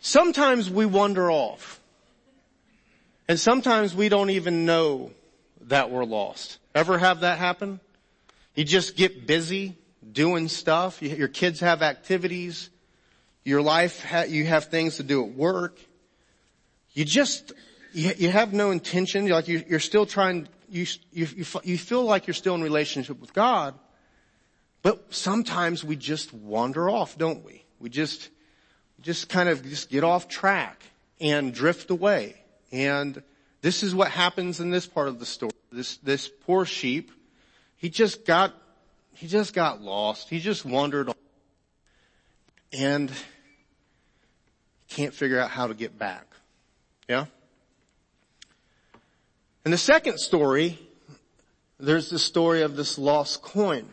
Sometimes 0.01 0.71
we 0.71 0.87
wander 0.87 1.31
off. 1.31 1.81
And 3.29 3.39
sometimes 3.39 3.95
we 3.95 4.09
don't 4.09 4.31
even 4.31 4.65
know 4.65 5.11
that 5.63 5.91
we're 5.91 6.05
lost. 6.05 6.59
Ever 6.75 6.99
have 6.99 7.21
that 7.21 7.39
happen? 7.39 7.81
You 8.55 8.65
just 8.65 8.97
get 8.97 9.27
busy 9.27 9.77
doing 10.11 10.49
stuff. 10.49 11.03
Your 11.03 11.29
kids 11.29 11.61
have 11.61 11.83
activities. 11.83 12.71
Your 13.45 13.63
life, 13.63 14.05
you 14.29 14.45
have 14.47 14.67
things 14.67 14.97
to 14.97 15.03
do 15.03 15.25
at 15.25 15.33
work. 15.33 15.79
You 16.93 17.05
just, 17.05 17.53
you, 17.93 18.31
have 18.31 18.53
no 18.53 18.71
intention. 18.71 19.29
Like 19.29 19.47
you're 19.47 19.81
still 19.81 20.07
trying, 20.07 20.49
you, 20.71 20.87
you, 21.13 21.27
you 21.63 21.79
feel 21.79 22.03
like 22.03 22.27
you're 22.27 22.35
still 22.35 22.55
in 22.55 22.63
relationship 22.63 23.21
with 23.21 23.33
God. 23.33 23.75
But 24.83 25.13
sometimes 25.15 25.85
we 25.85 25.97
just 25.97 26.33
wander 26.33 26.89
off, 26.89 27.19
don't 27.19 27.45
we? 27.45 27.65
We 27.79 27.91
just, 27.91 28.31
just 29.03 29.29
kind 29.29 29.49
of 29.49 29.63
just 29.63 29.91
get 29.91 30.05
off 30.05 30.29
track 30.29 30.83
and 31.21 31.53
drift 31.53 31.91
away. 31.91 32.35
And 32.73 33.23
this 33.63 33.83
is 33.83 33.95
what 33.95 34.11
happens 34.11 34.61
in 34.61 34.71
this 34.71 34.87
part 34.87 35.09
of 35.09 35.19
the 35.19 35.27
story. 35.27 35.53
This, 35.71 35.97
this 35.99 36.29
poor 36.29 36.65
sheep, 36.65 37.11
he 37.77 37.91
just 37.91 38.25
got, 38.25 38.55
he 39.15 39.27
just 39.27 39.55
got 39.55 39.83
lost. 39.83 40.29
He 40.29 40.41
just 40.41 40.65
wandered 40.65 41.11
off 41.11 41.17
and 42.73 43.11
can't 44.89 45.15
figure 45.15 45.39
out 45.39 45.51
how 45.51 45.67
to 45.67 45.75
get 45.75 45.99
back. 45.99 46.27
Yeah? 47.09 47.27
In 49.65 49.71
the 49.71 49.79
second 49.79 50.19
story, 50.19 50.79
there's 51.79 52.11
the 52.11 52.19
story 52.19 52.63
of 52.63 52.77
this 52.77 52.99
lost 52.99 53.43
coin. 53.43 53.89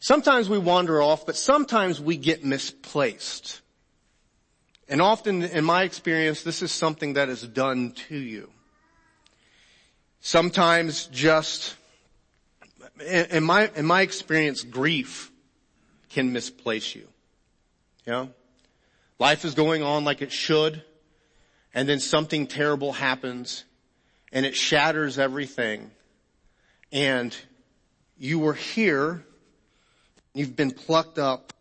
Sometimes 0.00 0.48
we 0.48 0.56
wander 0.56 1.02
off, 1.02 1.26
but 1.26 1.36
sometimes 1.36 2.00
we 2.00 2.16
get 2.16 2.42
misplaced. 2.42 3.60
And 4.88 5.02
often 5.02 5.42
in 5.42 5.62
my 5.62 5.82
experience, 5.82 6.42
this 6.42 6.62
is 6.62 6.72
something 6.72 7.12
that 7.12 7.28
is 7.28 7.42
done 7.42 7.92
to 8.08 8.16
you. 8.16 8.50
Sometimes 10.20 11.06
just, 11.06 11.76
in 13.06 13.44
my, 13.44 13.70
in 13.76 13.84
my 13.84 14.00
experience, 14.00 14.62
grief 14.62 15.30
can 16.08 16.32
misplace 16.32 16.94
you. 16.94 17.06
Yeah? 18.06 18.26
Life 19.18 19.44
is 19.44 19.54
going 19.54 19.82
on 19.82 20.04
like 20.04 20.22
it 20.22 20.32
should, 20.32 20.82
and 21.74 21.86
then 21.86 22.00
something 22.00 22.46
terrible 22.46 22.92
happens, 22.92 23.64
and 24.32 24.46
it 24.46 24.56
shatters 24.56 25.18
everything, 25.18 25.90
and 26.90 27.36
you 28.18 28.38
were 28.38 28.54
here 28.54 29.24
You've 30.34 30.54
been 30.54 30.70
plucked 30.70 31.18
up 31.18 31.52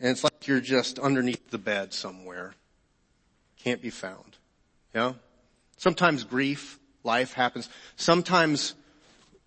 and 0.00 0.10
it's 0.10 0.24
like 0.24 0.46
you're 0.46 0.60
just 0.60 0.98
underneath 0.98 1.50
the 1.50 1.58
bed 1.58 1.94
somewhere. 1.94 2.54
Can't 3.62 3.80
be 3.80 3.90
found. 3.90 4.36
Yeah? 4.94 5.12
Sometimes 5.78 6.24
grief, 6.24 6.78
life 7.04 7.32
happens. 7.32 7.68
Sometimes 7.96 8.74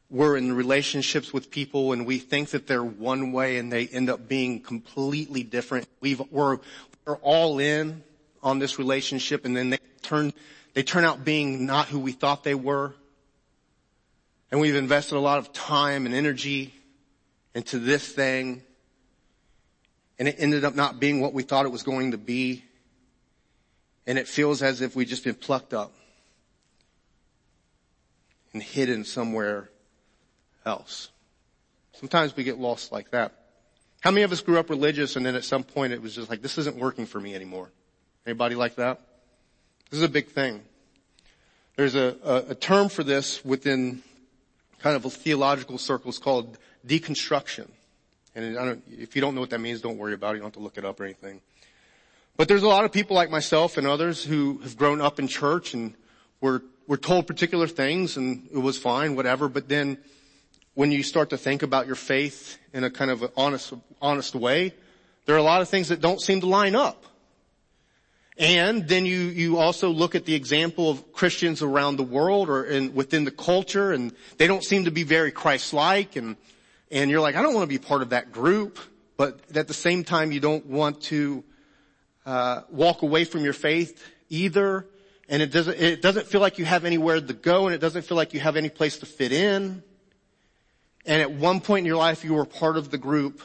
we're 0.10 0.38
in 0.38 0.54
relationships 0.54 1.34
with 1.34 1.52
people 1.52 1.94
and 1.94 2.06
we 2.06 2.18
think 2.18 2.50
that 2.50 2.68
they're 2.68 2.84
one 2.84 3.32
way 3.32 3.58
and 3.58 3.72
they 3.72 3.88
end 3.88 4.10
up 4.10 4.28
being 4.28 4.62
completely 4.62 5.44
different. 5.44 5.88
We've, 6.00 6.22
we're, 6.32 6.60
we're 7.06 7.18
all 7.18 7.60
in 7.60 8.02
on 8.42 8.60
this 8.60 8.80
relationship 8.80 9.46
and 9.46 9.56
then 9.56 9.72
they 9.72 9.80
turn, 10.02 10.34
they 10.74 10.84
turn 10.84 11.04
out 11.04 11.26
being 11.26 11.66
not 11.66 11.90
who 11.90 12.00
we 12.00 12.12
thought 12.12 12.44
they 12.44 12.56
were. 12.56 12.96
And 14.52 14.62
we've 14.62 14.76
invested 14.76 15.16
a 15.16 15.20
lot 15.20 15.38
of 15.38 15.52
time 15.52 16.06
and 16.06 16.16
energy 16.16 16.74
into 17.56 17.80
this 17.80 18.08
thing 18.08 18.62
and 20.20 20.28
it 20.28 20.36
ended 20.38 20.64
up 20.64 20.76
not 20.76 21.00
being 21.00 21.22
what 21.22 21.34
we 21.34 21.44
thought 21.44 21.66
it 21.66 21.72
was 21.72 21.84
going 21.84 22.12
to 22.12 22.18
be. 22.18 22.64
And 24.08 24.20
it 24.20 24.28
feels 24.28 24.62
as 24.62 24.82
if 24.82 24.96
we've 24.96 25.08
just 25.08 25.24
been 25.24 25.36
plucked 25.36 25.74
up 25.74 25.94
and 28.54 28.62
hidden 28.62 29.04
somewhere 29.04 29.70
else. 30.66 31.10
Sometimes 31.94 32.36
we 32.36 32.44
get 32.44 32.60
lost 32.60 32.92
like 32.92 33.12
that. 33.12 33.34
How 34.02 34.12
many 34.12 34.24
of 34.24 34.32
us 34.32 34.42
grew 34.42 34.60
up 34.60 34.70
religious 34.70 35.16
and 35.16 35.26
then 35.26 35.36
at 35.36 35.44
some 35.44 35.64
point 35.64 35.92
it 35.92 36.02
was 36.02 36.14
just 36.14 36.30
like, 36.30 36.42
this 36.42 36.58
isn't 36.60 36.78
working 36.78 37.06
for 37.06 37.20
me 37.20 37.34
anymore? 37.34 37.72
Anybody 38.26 38.56
like 38.56 38.76
that? 38.76 39.02
This 39.90 40.00
is 40.00 40.04
a 40.04 40.10
big 40.10 40.30
thing. 40.30 40.62
There's 41.76 41.96
a, 41.96 42.16
a, 42.24 42.36
a 42.52 42.56
term 42.56 42.90
for 42.90 43.04
this 43.04 43.44
within 43.44 44.02
kind 44.80 44.96
of 44.96 45.12
theological 45.12 45.78
circles 45.78 46.20
called 46.20 46.58
deconstruction. 46.86 47.70
And 48.36 48.82
if 48.92 49.16
you 49.16 49.22
don't 49.22 49.34
know 49.34 49.42
what 49.42 49.50
that 49.52 49.62
means, 49.62 49.82
don't 49.82 49.98
worry 49.98 50.14
about 50.14 50.32
it. 50.32 50.38
You 50.38 50.42
don't 50.42 50.48
have 50.48 50.54
to 50.56 50.60
look 50.60 50.78
it 50.78 50.84
up 50.84 51.00
or 51.00 51.06
anything. 51.06 51.42
But 52.36 52.50
there's 52.50 52.64
a 52.64 52.68
lot 52.68 52.84
of 52.84 52.92
people 52.92 53.16
like 53.16 53.30
myself 53.30 53.78
and 53.78 53.88
others 53.88 54.24
who 54.24 54.60
have 54.60 54.78
grown 54.78 55.00
up 55.00 55.20
in 55.20 55.30
church 55.30 55.74
and 55.74 55.94
were, 56.42 56.62
were 56.86 56.98
told 56.98 57.28
particular 57.28 57.66
things 57.66 58.18
and 58.18 58.50
it 58.52 58.58
was 58.58 58.78
fine, 58.78 59.16
whatever. 59.16 59.48
But 59.48 59.70
then 59.70 59.98
when 60.74 60.92
you 60.92 61.02
start 61.02 61.30
to 61.30 61.38
think 61.38 61.64
about 61.64 61.88
your 61.88 61.96
faith 61.96 62.58
in 62.74 62.84
a 62.84 62.90
kind 62.90 63.10
of 63.10 63.24
honest, 63.38 63.72
honest 64.02 64.36
way, 64.36 64.74
there 65.26 65.36
are 65.36 65.40
a 65.40 65.44
lot 65.44 65.62
of 65.62 65.70
things 65.70 65.88
that 65.88 66.02
don't 66.02 66.20
seem 66.20 66.42
to 66.42 66.48
line 66.48 66.76
up. 66.76 67.06
And 68.38 68.86
then 68.86 69.06
you, 69.06 69.20
you 69.20 69.60
also 69.60 69.90
look 69.90 70.14
at 70.14 70.26
the 70.26 70.36
example 70.36 70.90
of 70.90 71.14
Christians 71.14 71.62
around 71.62 71.96
the 71.96 72.04
world 72.04 72.50
or 72.50 72.66
in, 72.66 72.94
within 72.94 73.24
the 73.24 73.32
culture 73.32 73.94
and 73.94 74.14
they 74.38 74.46
don't 74.46 74.62
seem 74.62 74.84
to 74.84 74.92
be 74.92 75.04
very 75.04 75.32
Christ-like 75.32 76.18
and, 76.18 76.36
and 76.92 77.10
you're 77.10 77.22
like, 77.22 77.36
I 77.36 77.42
don't 77.42 77.54
want 77.54 77.64
to 77.70 77.80
be 77.80 77.84
part 77.84 78.02
of 78.02 78.10
that 78.10 78.32
group, 78.32 78.80
but 79.18 79.40
at 79.56 79.68
the 79.68 79.74
same 79.74 80.04
time 80.04 80.32
you 80.32 80.40
don't 80.40 80.66
want 80.66 81.02
to, 81.04 81.44
uh, 82.26 82.62
walk 82.70 83.02
away 83.02 83.26
from 83.26 83.44
your 83.44 83.54
faith 83.54 84.04
either. 84.30 84.88
And 85.28 85.42
it 85.42 85.52
doesn't, 85.52 85.80
it 85.80 86.02
doesn't 86.02 86.28
feel 86.28 86.42
like 86.42 86.60
you 86.60 86.66
have 86.66 86.86
anywhere 86.86 87.20
to 87.20 87.34
go 87.34 87.66
and 87.66 87.74
it 87.74 87.80
doesn't 87.80 88.04
feel 88.04 88.18
like 88.18 88.34
you 88.34 88.40
have 88.40 88.56
any 88.56 88.70
place 88.70 89.00
to 89.00 89.06
fit 89.06 89.32
in. 89.32 89.84
And 91.06 91.22
at 91.22 91.32
one 91.32 91.62
point 91.62 91.80
in 91.80 91.86
your 91.86 91.98
life 91.98 92.24
you 92.24 92.34
were 92.34 92.46
part 92.46 92.78
of 92.78 92.92
the 92.92 92.98
group, 92.98 93.42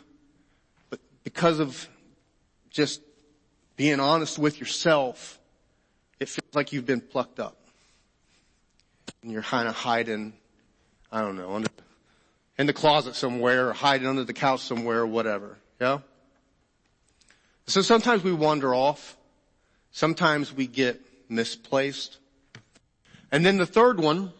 but 0.88 1.00
because 1.24 1.60
of 1.60 1.88
just 2.70 3.02
being 3.76 4.00
honest 4.00 4.38
with 4.38 4.60
yourself, 4.60 5.38
it 6.18 6.28
feels 6.28 6.54
like 6.54 6.72
you've 6.72 6.86
been 6.86 7.00
plucked 7.00 7.40
up. 7.40 7.56
And 9.22 9.32
you're 9.32 9.42
kind 9.42 9.68
of 9.68 9.74
hiding, 9.74 10.34
I 11.10 11.20
don't 11.20 11.36
know, 11.36 11.52
under, 11.52 11.70
in 12.60 12.66
the 12.66 12.74
closet 12.74 13.14
somewhere 13.14 13.70
or 13.70 13.72
hiding 13.72 14.06
under 14.06 14.22
the 14.22 14.34
couch 14.34 14.60
somewhere 14.60 14.98
or 14.98 15.06
whatever. 15.06 15.56
Yeah? 15.80 16.00
So 17.66 17.80
sometimes 17.80 18.22
we 18.22 18.34
wander 18.34 18.74
off. 18.74 19.16
Sometimes 19.92 20.52
we 20.52 20.66
get 20.66 21.00
misplaced. 21.30 22.18
And 23.32 23.46
then 23.46 23.56
the 23.56 23.64
third 23.64 23.98
one, 23.98 24.34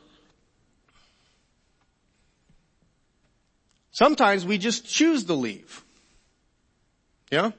sometimes 3.90 4.44
we 4.44 4.58
just 4.58 4.86
choose 4.86 5.24
to 5.24 5.32
leave. 5.32 5.82
Yeah? 7.30 7.52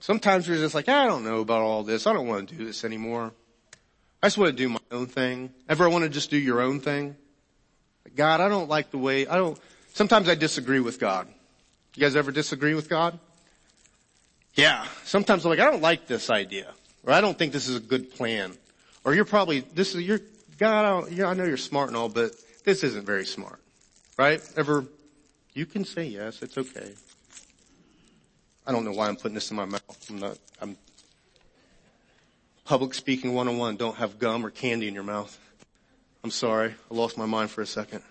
Sometimes 0.00 0.48
we're 0.48 0.56
just 0.56 0.74
like, 0.74 0.88
I 0.88 1.06
don't 1.06 1.22
know 1.22 1.38
about 1.38 1.62
all 1.62 1.84
this. 1.84 2.08
I 2.08 2.12
don't 2.12 2.26
want 2.26 2.48
to 2.48 2.56
do 2.56 2.64
this 2.64 2.84
anymore. 2.84 3.32
I 4.20 4.26
just 4.26 4.36
want 4.36 4.50
to 4.50 4.56
do 4.56 4.68
my 4.68 4.80
own 4.90 5.06
thing. 5.06 5.52
Ever 5.68 5.88
want 5.88 6.02
to 6.02 6.10
just 6.10 6.28
do 6.28 6.36
your 6.36 6.60
own 6.60 6.80
thing? 6.80 7.14
God, 8.14 8.40
I 8.40 8.48
don't 8.48 8.68
like 8.68 8.90
the 8.90 8.98
way, 8.98 9.26
I 9.26 9.36
don't, 9.36 9.58
sometimes 9.94 10.28
I 10.28 10.34
disagree 10.34 10.80
with 10.80 11.00
God. 11.00 11.28
You 11.94 12.02
guys 12.02 12.14
ever 12.14 12.30
disagree 12.30 12.74
with 12.74 12.88
God? 12.88 13.18
Yeah. 14.54 14.86
Sometimes 15.04 15.44
I'm 15.44 15.50
like, 15.50 15.60
I 15.60 15.70
don't 15.70 15.82
like 15.82 16.06
this 16.06 16.30
idea. 16.30 16.72
Or 17.04 17.12
I 17.12 17.20
don't 17.20 17.38
think 17.38 17.52
this 17.52 17.68
is 17.68 17.76
a 17.76 17.80
good 17.80 18.10
plan. 18.10 18.52
Or 19.04 19.14
you're 19.14 19.24
probably, 19.24 19.60
this 19.60 19.94
is, 19.94 20.02
you're, 20.02 20.20
God, 20.58 21.04
I, 21.04 21.08
yeah, 21.08 21.26
I 21.26 21.34
know 21.34 21.44
you're 21.44 21.56
smart 21.56 21.88
and 21.88 21.96
all, 21.96 22.08
but 22.08 22.32
this 22.64 22.82
isn't 22.82 23.06
very 23.06 23.24
smart. 23.24 23.60
Right? 24.18 24.42
Ever, 24.56 24.84
you 25.54 25.66
can 25.66 25.84
say 25.84 26.04
yes, 26.04 26.42
it's 26.42 26.58
okay. 26.58 26.92
I 28.66 28.72
don't 28.72 28.84
know 28.84 28.92
why 28.92 29.08
I'm 29.08 29.16
putting 29.16 29.34
this 29.34 29.50
in 29.50 29.56
my 29.56 29.64
mouth. 29.64 30.06
I'm 30.10 30.18
not, 30.18 30.38
I'm 30.60 30.76
public 32.64 32.94
speaking 32.94 33.32
101. 33.32 33.76
Don't 33.76 33.96
have 33.96 34.18
gum 34.18 34.44
or 34.44 34.50
candy 34.50 34.88
in 34.88 34.94
your 34.94 35.04
mouth. 35.04 35.38
I'm 36.26 36.32
sorry. 36.32 36.74
I 36.90 36.94
lost 36.94 37.16
my 37.16 37.24
mind 37.24 37.52
for 37.52 37.62
a 37.62 37.66
second. 37.66 38.02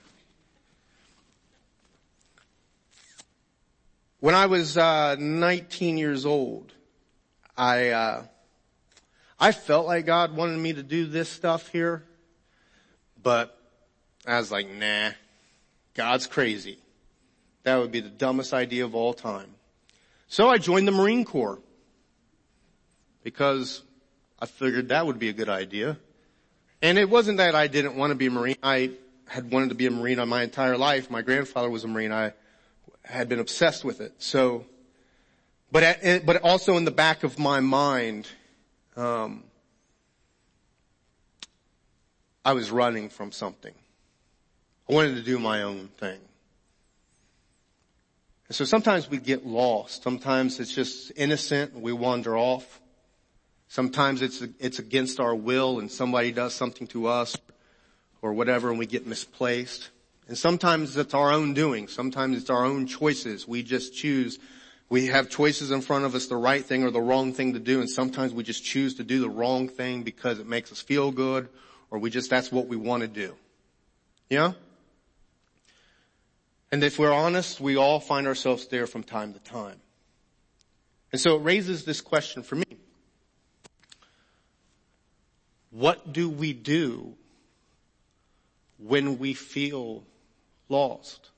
When 4.21 4.33
I 4.33 4.45
was 4.45 4.77
uh, 4.77 5.17
19 5.19 5.97
years 5.97 6.25
old, 6.25 6.71
I 7.57 7.89
uh, 7.89 8.23
I 9.37 9.51
felt 9.51 9.85
like 9.85 10.05
God 10.05 10.33
wanted 10.33 10.57
me 10.59 10.71
to 10.71 10.81
do 10.81 11.07
this 11.07 11.27
stuff 11.27 11.67
here, 11.67 12.05
but 13.21 13.59
I 14.25 14.37
was 14.37 14.49
like, 14.49 14.69
nah, 14.69 15.09
God's 15.93 16.25
crazy. 16.25 16.79
That 17.63 17.75
would 17.79 17.91
be 17.91 17.99
the 17.99 18.07
dumbest 18.07 18.53
idea 18.53 18.85
of 18.85 18.95
all 18.95 19.13
time. 19.13 19.55
So 20.29 20.47
I 20.47 20.57
joined 20.57 20.87
the 20.87 20.93
Marine 20.93 21.25
Corps 21.25 21.59
because 23.23 23.81
I 24.39 24.45
figured 24.45 24.87
that 24.87 25.05
would 25.05 25.19
be 25.19 25.27
a 25.27 25.33
good 25.33 25.49
idea. 25.49 25.97
And 26.81 26.97
it 26.97 27.09
wasn't 27.09 27.37
that 27.37 27.55
I 27.55 27.67
didn't 27.67 27.95
want 27.95 28.11
to 28.11 28.15
be 28.15 28.27
a 28.27 28.31
Marine. 28.31 28.57
I 28.61 28.91
had 29.27 29.51
wanted 29.51 29.69
to 29.69 29.75
be 29.75 29.85
a 29.87 29.91
Marine 29.91 30.19
on 30.19 30.29
my 30.29 30.43
entire 30.43 30.77
life. 30.77 31.09
My 31.09 31.21
grandfather 31.21 31.69
was 31.69 31.83
a 31.83 31.87
Marine. 31.87 32.11
I 32.11 32.33
had 33.03 33.29
been 33.29 33.39
obsessed 33.39 33.83
with 33.83 34.01
it. 34.01 34.13
So, 34.19 34.65
but 35.71 35.83
at, 35.83 36.25
but 36.25 36.41
also 36.43 36.77
in 36.77 36.85
the 36.85 36.91
back 36.91 37.23
of 37.23 37.39
my 37.39 37.59
mind, 37.59 38.27
um, 38.95 39.43
I 42.43 42.53
was 42.53 42.69
running 42.69 43.09
from 43.09 43.31
something. 43.31 43.73
I 44.87 44.93
wanted 44.93 45.15
to 45.15 45.23
do 45.23 45.39
my 45.39 45.63
own 45.63 45.87
thing. 45.97 46.19
And 48.47 48.55
so 48.55 48.65
sometimes 48.65 49.09
we 49.09 49.17
get 49.17 49.45
lost. 49.45 50.03
Sometimes 50.03 50.59
it's 50.59 50.73
just 50.73 51.11
innocent 51.15 51.73
we 51.73 51.91
wander 51.91 52.37
off. 52.37 52.79
Sometimes 53.75 54.21
it's, 54.21 54.41
it's 54.57 54.79
against 54.79 55.19
our 55.19 55.35
will 55.35 55.79
and 55.79 55.91
somebody 55.91 56.31
does 56.31 56.53
something 56.53 56.87
to 56.87 57.07
us 57.07 57.35
or 58.21 58.31
whatever 58.31 58.69
and 58.69 58.79
we 58.79 58.85
get 58.85 59.05
misplaced. 59.05 59.89
And 60.29 60.37
sometimes 60.37 60.95
it's 60.95 61.13
our 61.13 61.33
own 61.33 61.53
doing. 61.53 61.89
Sometimes 61.89 62.37
it's 62.37 62.49
our 62.49 62.63
own 62.63 62.87
choices. 62.87 63.45
We 63.45 63.63
just 63.63 63.93
choose. 63.93 64.39
We 64.87 65.07
have 65.07 65.29
choices 65.29 65.71
in 65.71 65.81
front 65.81 66.05
of 66.05 66.15
us, 66.15 66.27
the 66.27 66.37
right 66.37 66.63
thing 66.63 66.85
or 66.85 66.89
the 66.89 67.01
wrong 67.01 67.33
thing 67.33 67.51
to 67.51 67.59
do. 67.59 67.81
And 67.81 67.89
sometimes 67.89 68.33
we 68.33 68.45
just 68.45 68.63
choose 68.63 68.95
to 68.95 69.03
do 69.03 69.19
the 69.19 69.29
wrong 69.29 69.67
thing 69.67 70.03
because 70.03 70.39
it 70.39 70.47
makes 70.47 70.71
us 70.71 70.79
feel 70.79 71.11
good 71.11 71.49
or 71.91 71.99
we 71.99 72.09
just, 72.09 72.29
that's 72.29 72.53
what 72.53 72.67
we 72.67 72.77
want 72.77 73.01
to 73.01 73.09
do. 73.09 73.35
Yeah? 74.29 74.53
And 76.71 76.81
if 76.81 76.97
we're 76.97 77.11
honest, 77.11 77.59
we 77.59 77.75
all 77.75 77.99
find 77.99 78.25
ourselves 78.25 78.67
there 78.67 78.87
from 78.87 79.03
time 79.03 79.33
to 79.33 79.39
time. 79.39 79.81
And 81.11 81.19
so 81.19 81.35
it 81.35 81.43
raises 81.43 81.83
this 81.83 81.99
question 81.99 82.41
for 82.41 82.55
me. 82.55 82.63
What 85.75 86.13
do 86.13 86.29
we 86.29 86.53
do 86.53 87.15
when 88.77 89.19
we 89.19 89.33
feel 89.33 90.05
lost? 90.69 91.31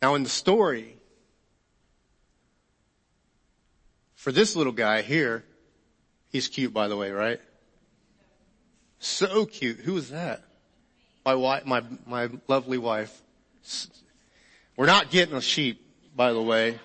Now 0.00 0.14
in 0.14 0.22
the 0.22 0.30
story, 0.30 0.96
for 4.14 4.32
this 4.32 4.56
little 4.56 4.72
guy 4.72 5.02
here, 5.02 5.44
he's 6.30 6.48
cute 6.48 6.72
by 6.72 6.88
the 6.88 6.96
way, 6.96 7.10
right? 7.10 7.38
So 8.98 9.44
cute. 9.44 9.80
Who 9.80 9.98
is 9.98 10.08
that? 10.08 10.42
My 11.26 11.34
wife, 11.34 11.66
my, 11.66 11.82
my 12.06 12.30
lovely 12.48 12.78
wife. 12.78 13.20
We're 14.74 14.86
not 14.86 15.10
getting 15.10 15.34
a 15.34 15.42
sheep, 15.42 15.84
by 16.16 16.32
the 16.32 16.40
way. 16.40 16.78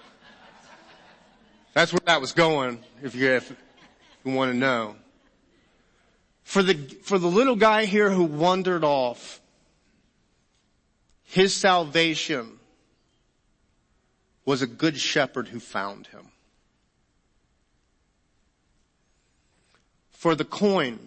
That's 1.73 1.93
where 1.93 2.01
that 2.04 2.19
was 2.19 2.34
going, 2.34 2.84
if 3.01 3.15
you, 3.15 3.30
if 3.30 3.56
you 4.25 4.34
want 4.34 4.51
to 4.51 4.58
know. 4.58 4.97
For 6.45 6.63
the, 6.63 6.75
for 7.03 7.19
the 7.19 7.27
little 7.27 7.58
guy 7.58 7.84
here 7.84 8.10
who 8.10 8.23
wandered 8.23 8.86
off, 8.86 9.41
his 11.23 11.53
salvation 11.53 12.60
was 14.45 14.62
a 14.62 14.67
good 14.67 14.97
shepherd 14.97 15.49
who 15.49 15.60
found 15.60 16.08
him. 16.08 16.27
For 20.12 20.34
the 20.34 20.45
coin, 20.45 20.99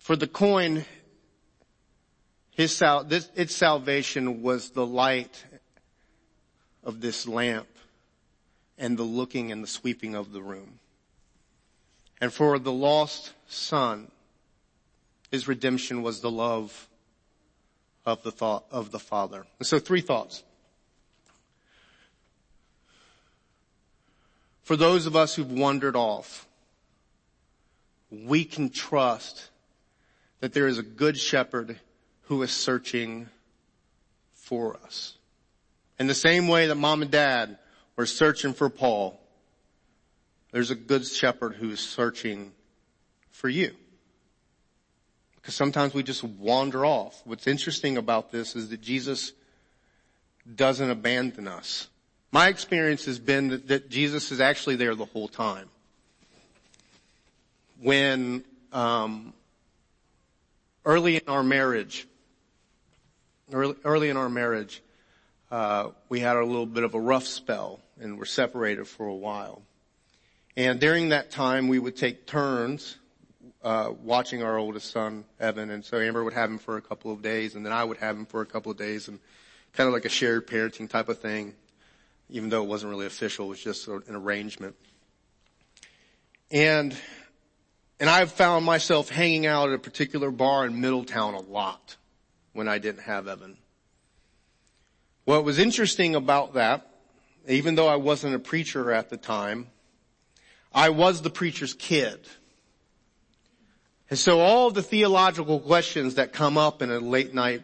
For 0.00 0.14
the 0.14 0.28
coin, 0.28 0.84
his 2.50 2.80
its 2.80 3.56
salvation 3.56 4.40
was 4.40 4.70
the 4.70 4.86
light 4.86 5.44
of 6.84 7.00
this 7.00 7.26
lamp 7.26 7.66
and 8.78 8.98
the 8.98 9.02
looking 9.02 9.52
and 9.52 9.62
the 9.62 9.68
sweeping 9.68 10.14
of 10.14 10.32
the 10.32 10.42
room. 10.42 10.78
And 12.20 12.32
for 12.32 12.58
the 12.58 12.72
lost 12.72 13.32
son, 13.46 14.10
his 15.30 15.48
redemption 15.48 16.02
was 16.02 16.20
the 16.20 16.30
love 16.30 16.88
of 18.04 18.22
the 18.22 18.30
thought 18.30 18.64
of 18.70 18.90
the 18.90 18.98
father. 18.98 19.46
And 19.58 19.66
so 19.66 19.78
three 19.78 20.00
thoughts. 20.00 20.42
For 24.62 24.76
those 24.76 25.06
of 25.06 25.14
us 25.14 25.34
who've 25.34 25.50
wandered 25.50 25.96
off, 25.96 26.46
we 28.10 28.44
can 28.44 28.70
trust 28.70 29.50
that 30.40 30.52
there 30.52 30.66
is 30.66 30.78
a 30.78 30.82
good 30.82 31.16
shepherd 31.16 31.78
who 32.22 32.42
is 32.42 32.50
searching 32.50 33.28
for 34.32 34.76
us. 34.84 35.16
In 35.98 36.06
the 36.06 36.14
same 36.14 36.48
way 36.48 36.66
that 36.66 36.74
mom 36.74 37.02
and 37.02 37.10
dad 37.10 37.58
were 37.96 38.06
searching 38.06 38.52
for 38.52 38.68
Paul, 38.68 39.18
there's 40.52 40.70
a 40.70 40.74
good 40.74 41.06
shepherd 41.06 41.54
who 41.54 41.70
is 41.70 41.80
searching 41.80 42.52
for 43.30 43.48
you. 43.48 43.74
Because 45.36 45.54
sometimes 45.54 45.94
we 45.94 46.02
just 46.02 46.24
wander 46.24 46.84
off. 46.84 47.20
What's 47.24 47.46
interesting 47.46 47.96
about 47.96 48.32
this 48.32 48.56
is 48.56 48.70
that 48.70 48.80
Jesus 48.80 49.32
doesn't 50.54 50.90
abandon 50.90 51.48
us. 51.48 51.88
My 52.32 52.48
experience 52.48 53.04
has 53.06 53.18
been 53.18 53.48
that, 53.48 53.68
that 53.68 53.90
Jesus 53.90 54.32
is 54.32 54.40
actually 54.40 54.76
there 54.76 54.94
the 54.94 55.04
whole 55.04 55.28
time. 55.28 55.68
When 57.80 58.44
um, 58.72 59.32
early 60.84 61.16
in 61.16 61.28
our 61.28 61.42
marriage, 61.42 62.06
early, 63.52 63.76
early 63.84 64.08
in 64.08 64.16
our 64.16 64.28
marriage, 64.28 64.82
uh, 65.50 65.90
we 66.08 66.20
had 66.20 66.36
a 66.36 66.44
little 66.44 66.66
bit 66.66 66.84
of 66.84 66.94
a 66.94 67.00
rough 67.00 67.26
spell 67.26 67.80
and 68.00 68.18
were 68.18 68.26
separated 68.26 68.86
for 68.86 69.06
a 69.06 69.14
while. 69.14 69.62
And 70.56 70.80
during 70.80 71.10
that 71.10 71.30
time, 71.30 71.68
we 71.68 71.78
would 71.78 71.96
take 71.96 72.26
turns 72.26 72.96
uh, 73.62 73.92
watching 74.02 74.42
our 74.42 74.56
oldest 74.56 74.90
son, 74.90 75.24
Evan. 75.40 75.70
And 75.70 75.84
so 75.84 75.98
Amber 75.98 76.22
would 76.24 76.32
have 76.32 76.50
him 76.50 76.58
for 76.58 76.76
a 76.76 76.80
couple 76.80 77.12
of 77.12 77.20
days, 77.20 77.56
and 77.56 77.66
then 77.66 77.72
I 77.72 77.84
would 77.84 77.98
have 77.98 78.16
him 78.16 78.24
for 78.24 78.40
a 78.40 78.46
couple 78.46 78.70
of 78.70 78.78
days, 78.78 79.08
and 79.08 79.18
kind 79.72 79.88
of 79.88 79.92
like 79.92 80.04
a 80.04 80.08
shared 80.08 80.46
parenting 80.46 80.88
type 80.88 81.08
of 81.08 81.18
thing, 81.18 81.54
even 82.30 82.48
though 82.48 82.62
it 82.62 82.68
wasn't 82.68 82.90
really 82.90 83.06
official. 83.06 83.46
It 83.46 83.50
was 83.50 83.62
just 83.62 83.88
an 83.88 84.02
arrangement. 84.10 84.76
And 86.50 86.96
and 87.98 88.10
I've 88.10 88.30
found 88.30 88.64
myself 88.64 89.08
hanging 89.08 89.46
out 89.46 89.70
at 89.70 89.74
a 89.74 89.78
particular 89.78 90.30
bar 90.30 90.66
in 90.66 90.80
Middletown 90.80 91.34
a 91.34 91.40
lot 91.40 91.96
when 92.52 92.68
I 92.68 92.78
didn't 92.78 93.02
have 93.02 93.26
Evan. 93.26 93.56
What 95.24 95.44
was 95.44 95.58
interesting 95.58 96.14
about 96.14 96.54
that, 96.54 96.88
even 97.46 97.74
though 97.74 97.88
I 97.88 97.96
wasn't 97.96 98.34
a 98.34 98.38
preacher 98.38 98.92
at 98.92 99.10
the 99.10 99.16
time, 99.16 99.68
I 100.72 100.90
was 100.90 101.22
the 101.22 101.30
preacher's 101.30 101.74
kid. 101.74 102.20
And 104.10 104.18
so 104.18 104.40
all 104.40 104.70
the 104.70 104.82
theological 104.82 105.58
questions 105.58 106.14
that 106.14 106.32
come 106.32 106.56
up 106.58 106.82
in 106.82 106.90
a 106.90 106.98
late 106.98 107.34
night 107.34 107.62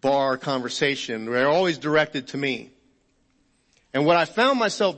bar 0.00 0.36
conversation 0.36 1.28
were 1.28 1.46
always 1.46 1.78
directed 1.78 2.28
to 2.28 2.36
me. 2.36 2.70
And 3.92 4.06
what 4.06 4.16
I 4.16 4.24
found 4.24 4.58
myself, 4.58 4.96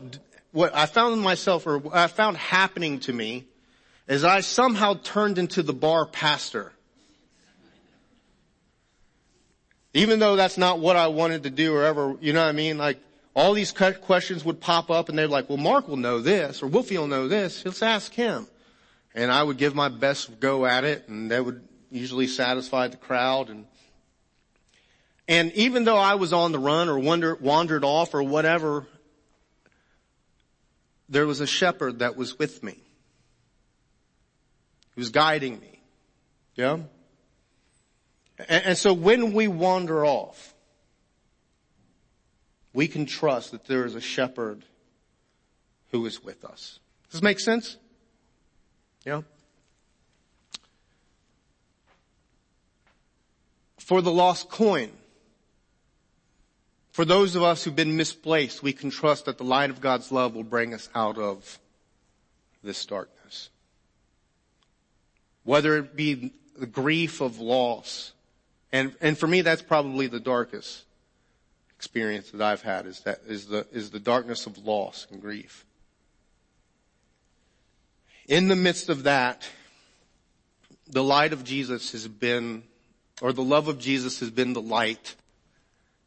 what 0.53 0.74
I 0.74 0.87
found 0.87 1.20
myself, 1.20 1.66
or 1.66 1.79
what 1.79 1.95
I 1.95 2.07
found 2.09 2.37
happening 2.37 3.01
to 3.01 3.12
me, 3.12 3.47
is 4.09 4.24
I 4.24 4.41
somehow 4.41 4.95
turned 4.95 5.39
into 5.39 5.62
the 5.62 5.72
bar 5.72 6.07
pastor. 6.07 6.72
Even 9.95 10.18
though 10.18 10.37
that's 10.37 10.59
not 10.59 10.79
what 10.79 10.97
I 10.97 11.09
wanted 11.09 11.45
to 11.45 11.51
do 11.51 11.74
or 11.74 11.85
ever, 11.85 12.16
you 12.20 12.33
know 12.33 12.43
what 12.43 12.49
I 12.49 12.53
mean? 12.53 12.79
Like, 12.79 12.99
all 13.35 13.53
these 13.53 13.72
questions 13.72 14.45
would 14.45 14.61
pop 14.61 14.91
up 14.91 15.09
and 15.09 15.18
they're 15.18 15.29
like, 15.29 15.49
well, 15.49 15.59
Mark 15.59 15.89
will 15.89 15.97
know 15.97 16.20
this 16.20 16.62
or 16.62 16.66
Wolfie 16.66 16.99
will 16.99 17.07
know 17.07 17.29
this. 17.29 17.64
Let's 17.64 17.83
ask 17.83 18.12
him. 18.12 18.47
And 19.14 19.31
I 19.31 19.43
would 19.43 19.59
give 19.59 19.74
my 19.74 19.89
best 19.89 20.41
go 20.41 20.66
at 20.66 20.85
it 20.85 21.09
and 21.09 21.31
that 21.31 21.45
would 21.45 21.66
usually 21.91 22.26
satisfy 22.26 22.89
the 22.89 22.97
crowd. 22.97 23.49
And, 23.51 23.66
and 25.26 25.53
even 25.53 25.85
though 25.85 25.97
I 25.97 26.16
was 26.16 26.33
on 26.33 26.53
the 26.53 26.59
run 26.59 26.89
or 26.89 26.99
wander, 26.99 27.35
wandered 27.35 27.85
off 27.85 28.14
or 28.14 28.22
whatever, 28.22 28.87
there 31.09 31.26
was 31.26 31.41
a 31.41 31.47
shepherd 31.47 32.01
that 32.01 32.16
was 32.16 32.39
with 32.39 32.62
me. 32.62 32.72
He 34.95 35.01
was 35.01 35.11
guiding 35.11 35.61
me. 35.61 35.81
Yeah? 36.55 36.79
And, 38.49 38.64
and 38.66 38.79
so 38.79 38.93
when 38.93 39.33
we 39.33 39.49
wander 39.49 40.05
off, 40.05 40.55
we 42.79 42.87
can 42.87 43.07
trust 43.07 43.51
that 43.51 43.64
there 43.64 43.85
is 43.85 43.97
a 43.97 44.01
shepherd 44.01 44.64
who 45.91 46.07
is 46.07 46.22
with 46.22 46.45
us. 46.45 46.79
Does 47.07 47.14
this 47.14 47.22
make 47.22 47.41
sense? 47.41 47.76
Yeah? 49.05 49.22
For 53.81 54.01
the 54.01 54.12
lost 54.12 54.49
coin, 54.49 54.93
for 56.93 57.05
those 57.05 57.35
of 57.35 57.43
us 57.43 57.64
who've 57.64 57.74
been 57.74 57.97
misplaced, 57.97 58.62
we 58.62 58.72
can 58.72 58.91
trust 58.91 59.24
that 59.24 59.39
the 59.39 59.45
light 59.45 59.70
of 59.70 59.81
God's 59.81 60.12
love 60.12 60.37
will 60.37 60.45
bring 60.45 60.72
us 60.72 60.89
out 60.95 61.18
of 61.18 61.59
this 62.62 62.87
darkness. 62.87 63.51
Whether 65.43 65.79
it 65.79 65.97
be 65.97 66.33
the 66.57 66.66
grief 66.66 67.20
of 67.20 67.41
loss, 67.41 68.12
and, 68.70 68.95
and 69.01 69.18
for 69.18 69.26
me 69.26 69.41
that's 69.41 69.62
probably 69.62 70.07
the 70.07 70.20
darkest 70.20 70.85
experience 71.79 72.33
that 72.33 72.43
I've 72.43 72.62
had 72.62 72.87
is 72.87 73.01
that, 73.03 73.20
is 73.29 73.47
the, 73.47 73.64
is 73.70 73.91
the 73.91 74.01
darkness 74.01 74.47
of 74.47 74.59
loss 74.59 75.07
and 75.12 75.22
grief. 75.22 75.64
In 78.26 78.49
the 78.49 78.57
midst 78.57 78.89
of 78.89 79.05
that, 79.05 79.49
the 80.89 81.05
light 81.05 81.33
of 81.33 81.45
Jesus 81.45 81.93
has 81.93 82.09
been, 82.09 82.64
or 83.22 83.33
the 83.33 83.45
love 83.45 83.68
of 83.68 83.79
Jesus 83.79 84.18
has 84.18 84.31
been 84.31 84.55
the 84.55 84.61
light 84.61 85.14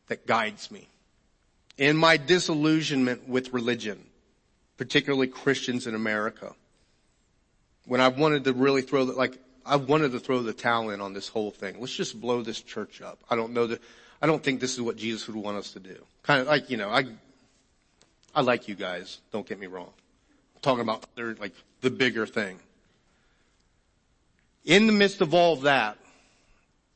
that 0.07 0.28
guides 0.28 0.69
me. 0.72 0.89
In 1.78 1.95
my 1.95 2.17
disillusionment 2.17 3.30
with 3.30 3.53
religion, 3.53 4.03
particularly 4.76 5.28
Christians 5.28 5.88
in 5.88 5.95
America, 5.95 6.53
when 7.86 8.01
I 8.01 8.09
wanted 8.09 8.43
to 8.43 8.51
really 8.51 8.82
throw 8.82 9.05
the, 9.05 9.13
like, 9.13 9.38
I 9.65 9.78
wanted 9.78 10.11
to 10.11 10.19
throw 10.19 10.41
the 10.41 10.51
towel 10.51 10.89
in 10.89 10.99
on 10.99 11.13
this 11.13 11.30
whole 11.30 11.49
thing. 11.49 11.80
Let's 11.80 11.95
just 11.95 12.19
blow 12.19 12.41
this 12.41 12.59
church 12.59 13.01
up. 13.01 13.19
I 13.30 13.38
don't 13.38 13.53
know 13.53 13.67
that, 13.67 13.82
I 14.22 14.28
don't 14.28 14.43
think 14.43 14.59
this 14.59 14.74
is 14.74 14.82
what 14.82 14.97
Jesus 14.97 15.28
would 15.28 15.36
want 15.36 15.57
us 15.57 15.72
to 15.72 15.80
do. 15.80 15.95
Kind 16.24 16.41
of 16.41 16.47
like, 16.47 16.69
you 16.69 16.78
know, 16.78 16.89
I, 16.89 17.05
I 18.36 18.41
like 18.41 18.67
you 18.67 18.76
guys. 18.76 19.19
Don't 19.32 19.47
get 19.47 19.59
me 19.59 19.67
wrong. 19.67 19.89
I'm 20.55 20.61
talking 20.61 20.82
about 20.82 21.03
they're 21.15 21.36
like 21.36 21.53
the 21.82 21.89
bigger 21.89 22.28
thing. 22.28 22.59
In 24.63 24.86
the 24.86 24.93
midst 24.93 25.22
of 25.22 25.34
all 25.34 25.53
of 25.53 25.61
that, 25.63 25.97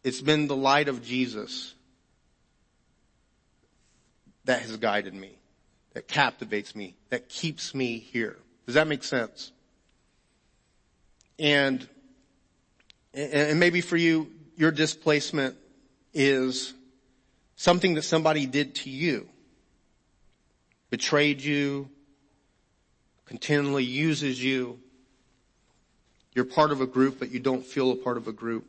it's 0.04 0.22
been 0.22 0.48
the 0.48 0.56
light 0.56 0.88
of 0.88 1.04
Jesus 1.04 1.74
that 4.46 4.62
has 4.62 4.78
guided 4.78 5.16
me, 5.16 5.32
that 5.94 6.08
captivates 6.08 6.76
me, 6.76 6.94
that 7.10 7.28
keeps 7.28 7.74
me 7.74 7.98
here. 7.98 8.38
Does 8.68 8.76
that 8.76 8.88
make 8.88 9.04
sense? 9.04 9.52
And, 11.40 11.88
and 13.16 13.60
maybe 13.60 13.82
for 13.82 13.98
you, 13.98 14.32
your 14.56 14.70
displacement 14.70 15.56
is 16.14 16.76
Something 17.56 17.96
that 17.96 18.04
somebody 18.04 18.46
did 18.46 18.76
to 18.76 18.90
you. 18.90 19.30
Betrayed 20.90 21.42
you. 21.42 21.90
Continually 23.26 23.84
uses 23.84 24.44
you. 24.44 24.80
You're 26.34 26.46
part 26.46 26.72
of 26.72 26.82
a 26.82 26.88
group, 26.88 27.18
but 27.18 27.32
you 27.32 27.40
don't 27.40 27.66
feel 27.66 27.92
a 27.92 27.96
part 27.96 28.18
of 28.18 28.28
a 28.28 28.34
group. 28.34 28.66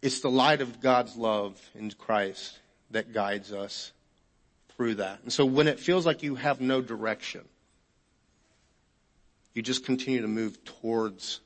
It's 0.00 0.20
the 0.20 0.30
light 0.30 0.60
of 0.60 0.80
God's 0.80 1.16
love 1.16 1.60
in 1.74 1.90
Christ 1.90 2.58
that 2.90 3.12
guides 3.12 3.52
us 3.52 3.92
through 4.70 4.96
that. 4.96 5.20
And 5.22 5.32
so 5.32 5.44
when 5.44 5.68
it 5.68 5.78
feels 5.78 6.06
like 6.06 6.22
you 6.22 6.36
have 6.36 6.60
no 6.60 6.80
direction, 6.80 7.42
you 9.54 9.62
just 9.62 9.84
continue 9.84 10.22
to 10.22 10.28
move 10.28 10.64
towards 10.64 11.40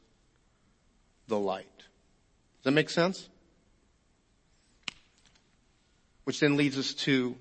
the 1.29 1.39
light. 1.39 1.67
Does 1.79 2.65
that 2.65 2.73
make 2.73 2.91
sense? 2.91 3.29
Which 6.25 6.41
then 6.41 6.57
leads 6.57 6.79
us 6.79 6.95
to 6.95 7.37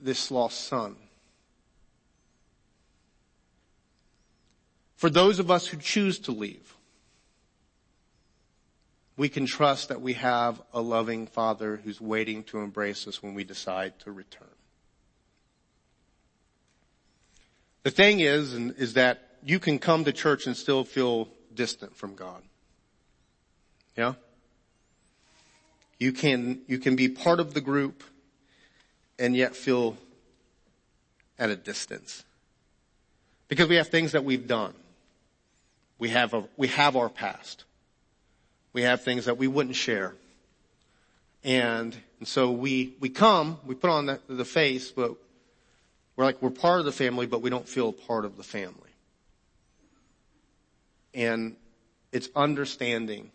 this 0.00 0.30
lost 0.30 0.60
son. 0.62 0.96
For 4.96 5.10
those 5.10 5.38
of 5.38 5.50
us 5.50 5.66
who 5.66 5.76
choose 5.76 6.18
to 6.20 6.32
leave, 6.32 6.76
we 9.16 9.28
can 9.28 9.46
trust 9.46 9.88
that 9.88 10.00
we 10.00 10.14
have 10.14 10.62
a 10.72 10.80
loving 10.80 11.26
father 11.26 11.80
who's 11.82 12.00
waiting 12.00 12.44
to 12.44 12.58
embrace 12.58 13.06
us 13.08 13.22
when 13.22 13.34
we 13.34 13.44
decide 13.44 13.98
to 14.00 14.12
return. 14.12 14.48
The 17.82 17.90
thing 17.90 18.20
is, 18.20 18.54
is 18.54 18.94
that 18.94 19.38
you 19.42 19.58
can 19.58 19.78
come 19.78 20.04
to 20.04 20.12
church 20.12 20.46
and 20.46 20.56
still 20.56 20.84
feel 20.84 21.28
distant 21.54 21.96
from 21.96 22.14
God. 22.14 22.42
Yeah? 23.96 24.14
You 25.98 26.12
can, 26.12 26.60
you 26.66 26.78
can 26.78 26.96
be 26.96 27.08
part 27.08 27.40
of 27.40 27.54
the 27.54 27.60
group 27.60 28.04
and 29.18 29.34
yet 29.34 29.56
feel 29.56 29.96
at 31.38 31.50
a 31.50 31.56
distance. 31.56 32.24
Because 33.48 33.68
we 33.68 33.76
have 33.76 33.88
things 33.88 34.12
that 34.12 34.24
we've 34.24 34.46
done. 34.46 34.74
We 35.98 36.10
have 36.10 36.34
a, 36.34 36.44
we 36.56 36.68
have 36.68 36.96
our 36.96 37.08
past. 37.08 37.64
We 38.72 38.82
have 38.82 39.02
things 39.02 39.24
that 39.24 39.38
we 39.38 39.48
wouldn't 39.48 39.74
share. 39.74 40.14
And, 41.42 41.96
and 42.18 42.28
so 42.28 42.50
we, 42.50 42.94
we 43.00 43.08
come, 43.08 43.58
we 43.66 43.74
put 43.74 43.90
on 43.90 44.06
the, 44.06 44.20
the 44.28 44.44
face, 44.44 44.90
but 44.90 45.16
we're 46.14 46.24
like, 46.24 46.42
we're 46.42 46.50
part 46.50 46.78
of 46.80 46.84
the 46.84 46.92
family, 46.92 47.26
but 47.26 47.42
we 47.42 47.50
don't 47.50 47.68
feel 47.68 47.92
part 47.92 48.24
of 48.24 48.36
the 48.36 48.42
family. 48.42 48.74
And 51.14 51.56
it's 52.12 52.28
understanding 52.36 53.30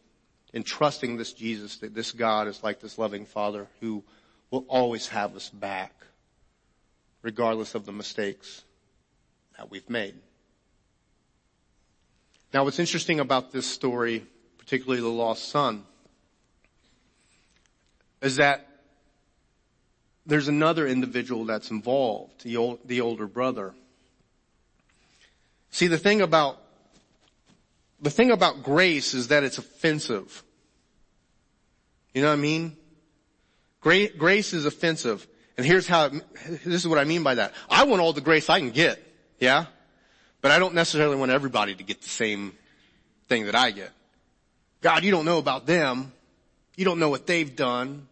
in 0.53 0.63
trusting 0.63 1.17
this 1.17 1.33
Jesus, 1.33 1.77
that 1.77 1.93
this 1.93 2.11
God 2.11 2.47
is 2.47 2.63
like 2.63 2.79
this 2.79 2.97
loving 2.97 3.25
Father 3.25 3.67
who 3.81 4.03
will 4.51 4.65
always 4.67 5.07
have 5.07 5.35
us 5.35 5.49
back, 5.49 5.93
regardless 7.23 7.73
of 7.75 7.85
the 7.85 7.91
mistakes 7.91 8.63
that 9.57 9.71
we've 9.71 9.89
made. 9.89 10.15
Now 12.53 12.63
what's 12.63 12.79
interesting 12.79 13.19
about 13.19 13.51
this 13.51 13.65
story, 13.65 14.25
particularly 14.59 15.01
the 15.01 15.07
lost 15.07 15.49
son, 15.49 15.83
is 18.21 18.35
that 18.35 18.67
there's 20.25 20.47
another 20.47 20.87
individual 20.87 21.45
that's 21.45 21.71
involved, 21.71 22.43
the, 22.43 22.57
old, 22.57 22.79
the 22.85 23.01
older 23.01 23.27
brother. 23.27 23.73
See, 25.71 25.87
the 25.87 25.97
thing 25.97 26.21
about, 26.21 26.61
the 28.03 28.09
thing 28.09 28.31
about 28.31 28.63
grace 28.63 29.13
is 29.13 29.29
that 29.29 29.43
it's 29.43 29.57
offensive. 29.57 30.43
You 32.13 32.21
know 32.21 32.27
what 32.27 32.33
I 32.33 32.41
mean? 32.41 32.77
Grace 33.79 34.53
is 34.53 34.65
offensive. 34.65 35.25
And 35.57 35.65
here's 35.65 35.87
how, 35.87 36.05
it, 36.05 36.23
this 36.63 36.65
is 36.65 36.87
what 36.87 36.99
I 36.99 37.05
mean 37.05 37.23
by 37.23 37.35
that. 37.35 37.53
I 37.69 37.85
want 37.85 38.01
all 38.01 38.11
the 38.11 38.21
grace 38.21 38.49
I 38.49 38.59
can 38.59 38.71
get. 38.71 39.01
Yeah? 39.39 39.65
But 40.41 40.51
I 40.51 40.59
don't 40.59 40.73
necessarily 40.73 41.15
want 41.15 41.31
everybody 41.31 41.75
to 41.75 41.83
get 41.83 42.01
the 42.01 42.09
same 42.09 42.53
thing 43.29 43.45
that 43.45 43.55
I 43.55 43.71
get. 43.71 43.91
God, 44.81 45.05
you 45.05 45.11
don't 45.11 45.25
know 45.25 45.37
about 45.37 45.65
them. 45.65 46.11
You 46.75 46.83
don't 46.83 46.99
know 46.99 47.09
what 47.09 47.25
they've 47.25 47.55
done. 47.55 48.07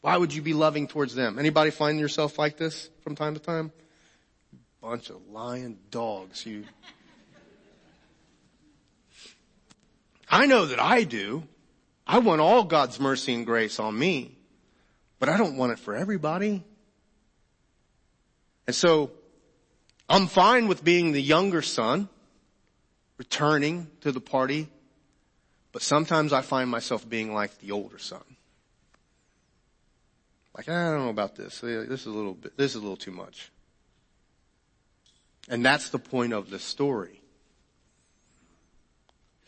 Why 0.00 0.16
would 0.16 0.32
you 0.32 0.40
be 0.40 0.54
loving 0.54 0.88
towards 0.88 1.14
them? 1.14 1.38
Anybody 1.38 1.70
find 1.70 2.00
yourself 2.00 2.38
like 2.38 2.56
this 2.56 2.88
from 3.02 3.16
time 3.16 3.34
to 3.34 3.40
time? 3.40 3.70
Bunch 4.80 5.10
of 5.10 5.16
lying 5.28 5.76
dogs. 5.90 6.46
You. 6.46 6.64
I 10.30 10.46
know 10.46 10.66
that 10.66 10.80
I 10.80 11.02
do. 11.02 11.42
I 12.06 12.18
want 12.20 12.40
all 12.40 12.64
God's 12.64 13.00
mercy 13.00 13.34
and 13.34 13.44
grace 13.44 13.78
on 13.80 13.98
me, 13.98 14.38
but 15.18 15.28
I 15.28 15.36
don't 15.36 15.56
want 15.56 15.72
it 15.72 15.78
for 15.78 15.94
everybody. 15.94 16.62
And 18.66 18.74
so 18.74 19.10
I'm 20.08 20.28
fine 20.28 20.68
with 20.68 20.84
being 20.84 21.12
the 21.12 21.20
younger 21.20 21.62
son, 21.62 22.08
returning 23.18 23.88
to 24.02 24.12
the 24.12 24.20
party, 24.20 24.68
but 25.72 25.82
sometimes 25.82 26.32
I 26.32 26.42
find 26.42 26.70
myself 26.70 27.08
being 27.08 27.34
like 27.34 27.58
the 27.58 27.72
older 27.72 27.98
son. 27.98 28.22
Like, 30.56 30.68
I 30.68 30.90
don't 30.90 31.04
know 31.04 31.10
about 31.10 31.36
this. 31.36 31.60
This 31.60 32.00
is 32.00 32.06
a 32.06 32.10
little 32.10 32.34
bit, 32.34 32.56
this 32.56 32.72
is 32.72 32.76
a 32.76 32.80
little 32.80 32.96
too 32.96 33.12
much. 33.12 33.50
And 35.48 35.64
that's 35.64 35.90
the 35.90 35.98
point 35.98 36.32
of 36.32 36.50
the 36.50 36.58
story. 36.58 37.19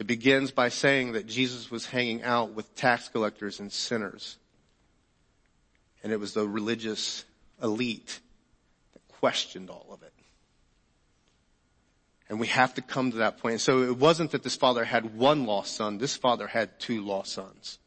It 0.03 0.09
begins 0.09 0.51
by 0.51 0.69
saying 0.69 1.13
that 1.13 1.29
Jesus 1.29 1.71
was 1.71 1.87
hanging 1.87 2.25
out 2.25 2.55
with 2.55 2.75
tax 2.75 3.09
collectors 3.09 3.61
and 3.61 3.71
sinners. 3.73 4.37
And 6.03 6.13
it 6.13 6.19
was 6.19 6.35
the 6.35 6.45
religious 6.45 7.25
elite 7.63 8.19
that 8.95 9.07
questioned 9.21 9.71
all 9.71 9.87
of 9.93 10.03
it. 10.03 10.13
And 12.29 12.41
we 12.41 12.49
have 12.49 12.75
to 12.75 12.83
come 12.83 13.13
to 13.13 13.19
that 13.19 13.39
point. 13.39 13.61
So 13.61 13.85
it 13.85 13.97
wasn't 13.97 14.33
that 14.33 14.43
this 14.43 14.57
father 14.57 14.83
had 14.83 15.17
one 15.17 15.47
lost 15.47 15.77
son. 15.77 15.99
This 15.99 16.17
father 16.17 16.49
had 16.49 16.81
two 16.81 17.07
lost 17.07 17.35
sons. 17.35 17.79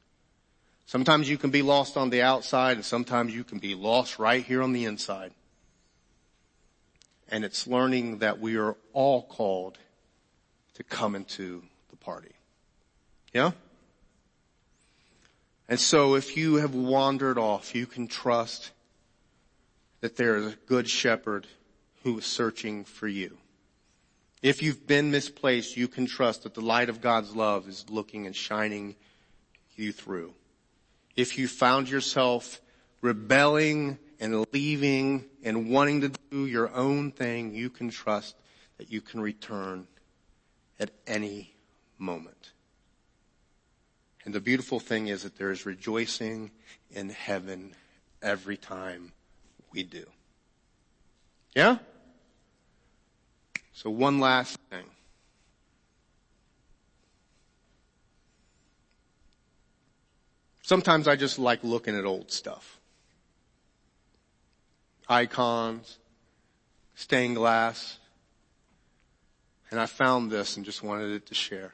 Sometimes 0.86 1.30
you 1.30 1.38
can 1.38 1.50
be 1.50 1.64
lost 1.64 1.98
on 1.98 2.12
the 2.12 2.22
outside 2.22 2.78
and 2.78 2.86
sometimes 2.86 3.36
you 3.36 3.44
can 3.44 3.60
be 3.60 3.76
lost 3.76 4.20
right 4.20 4.46
here 4.46 4.64
on 4.64 4.72
the 4.72 4.86
inside. 4.86 5.34
And 7.28 7.44
it's 7.44 7.68
learning 7.68 8.20
that 8.20 8.40
we 8.40 8.56
are 8.56 8.78
all 8.94 9.24
called 9.24 9.78
to 10.76 10.84
come 10.84 11.14
into 11.16 11.62
party. 12.06 12.32
Yeah? 13.34 13.52
And 15.68 15.80
so 15.80 16.14
if 16.14 16.38
you 16.38 16.56
have 16.56 16.76
wandered 16.76 17.40
off, 17.40 17.74
you 17.74 17.88
can 17.88 18.08
trust 18.08 18.72
that 20.02 20.16
there 20.16 20.38
is 20.38 20.54
a 20.54 20.58
good 20.68 20.88
shepherd 20.88 21.48
who 22.04 22.20
is 22.20 22.26
searching 22.26 22.86
for 22.86 23.08
you. 23.08 23.38
If 24.44 24.62
you've 24.62 24.86
been 24.86 25.10
misplaced, 25.10 25.76
you 25.76 25.88
can 25.88 26.06
trust 26.06 26.44
that 26.44 26.54
the 26.54 26.62
light 26.62 26.90
of 26.90 27.02
God's 27.02 27.36
love 27.36 27.68
is 27.68 27.90
looking 27.90 28.28
and 28.28 28.36
shining 28.36 28.96
you 29.76 29.92
through. 29.92 30.36
If 31.16 31.40
you 31.40 31.48
found 31.48 31.90
yourself 31.90 32.62
rebelling 33.02 33.98
and 34.20 34.46
leaving 34.54 35.26
and 35.44 35.72
wanting 35.72 36.02
to 36.02 36.12
do 36.30 36.46
your 36.46 36.72
own 36.76 37.12
thing, 37.12 37.56
you 37.56 37.72
can 37.72 37.90
trust 37.90 38.36
that 38.78 38.92
you 38.92 39.02
can 39.02 39.20
return 39.20 39.88
at 40.80 40.92
any 41.08 41.55
moment. 41.98 42.52
And 44.26 44.34
the 44.34 44.40
beautiful 44.40 44.80
thing 44.80 45.08
is 45.08 45.24
that 45.24 45.38
there 45.38 45.52
is 45.52 45.66
rejoicing 45.66 46.52
in 46.90 47.10
heaven 47.10 47.76
every 48.22 48.58
time 48.58 49.12
we 49.72 49.84
do. 49.84 50.06
Yeah? 51.56 51.78
So 53.74 53.90
one 53.90 54.20
last 54.20 54.58
thing. 54.72 54.86
Sometimes 60.64 61.08
I 61.08 61.16
just 61.16 61.38
like 61.38 61.64
looking 61.64 61.96
at 61.96 62.06
old 62.06 62.32
stuff. 62.32 62.80
Icons, 65.08 66.00
stained 66.96 67.36
glass. 67.36 68.00
And 69.70 69.80
I 69.80 69.86
found 69.86 70.32
this 70.32 70.58
and 70.58 70.66
just 70.66 70.82
wanted 70.82 71.12
it 71.12 71.28
to 71.28 71.36
share. 71.36 71.74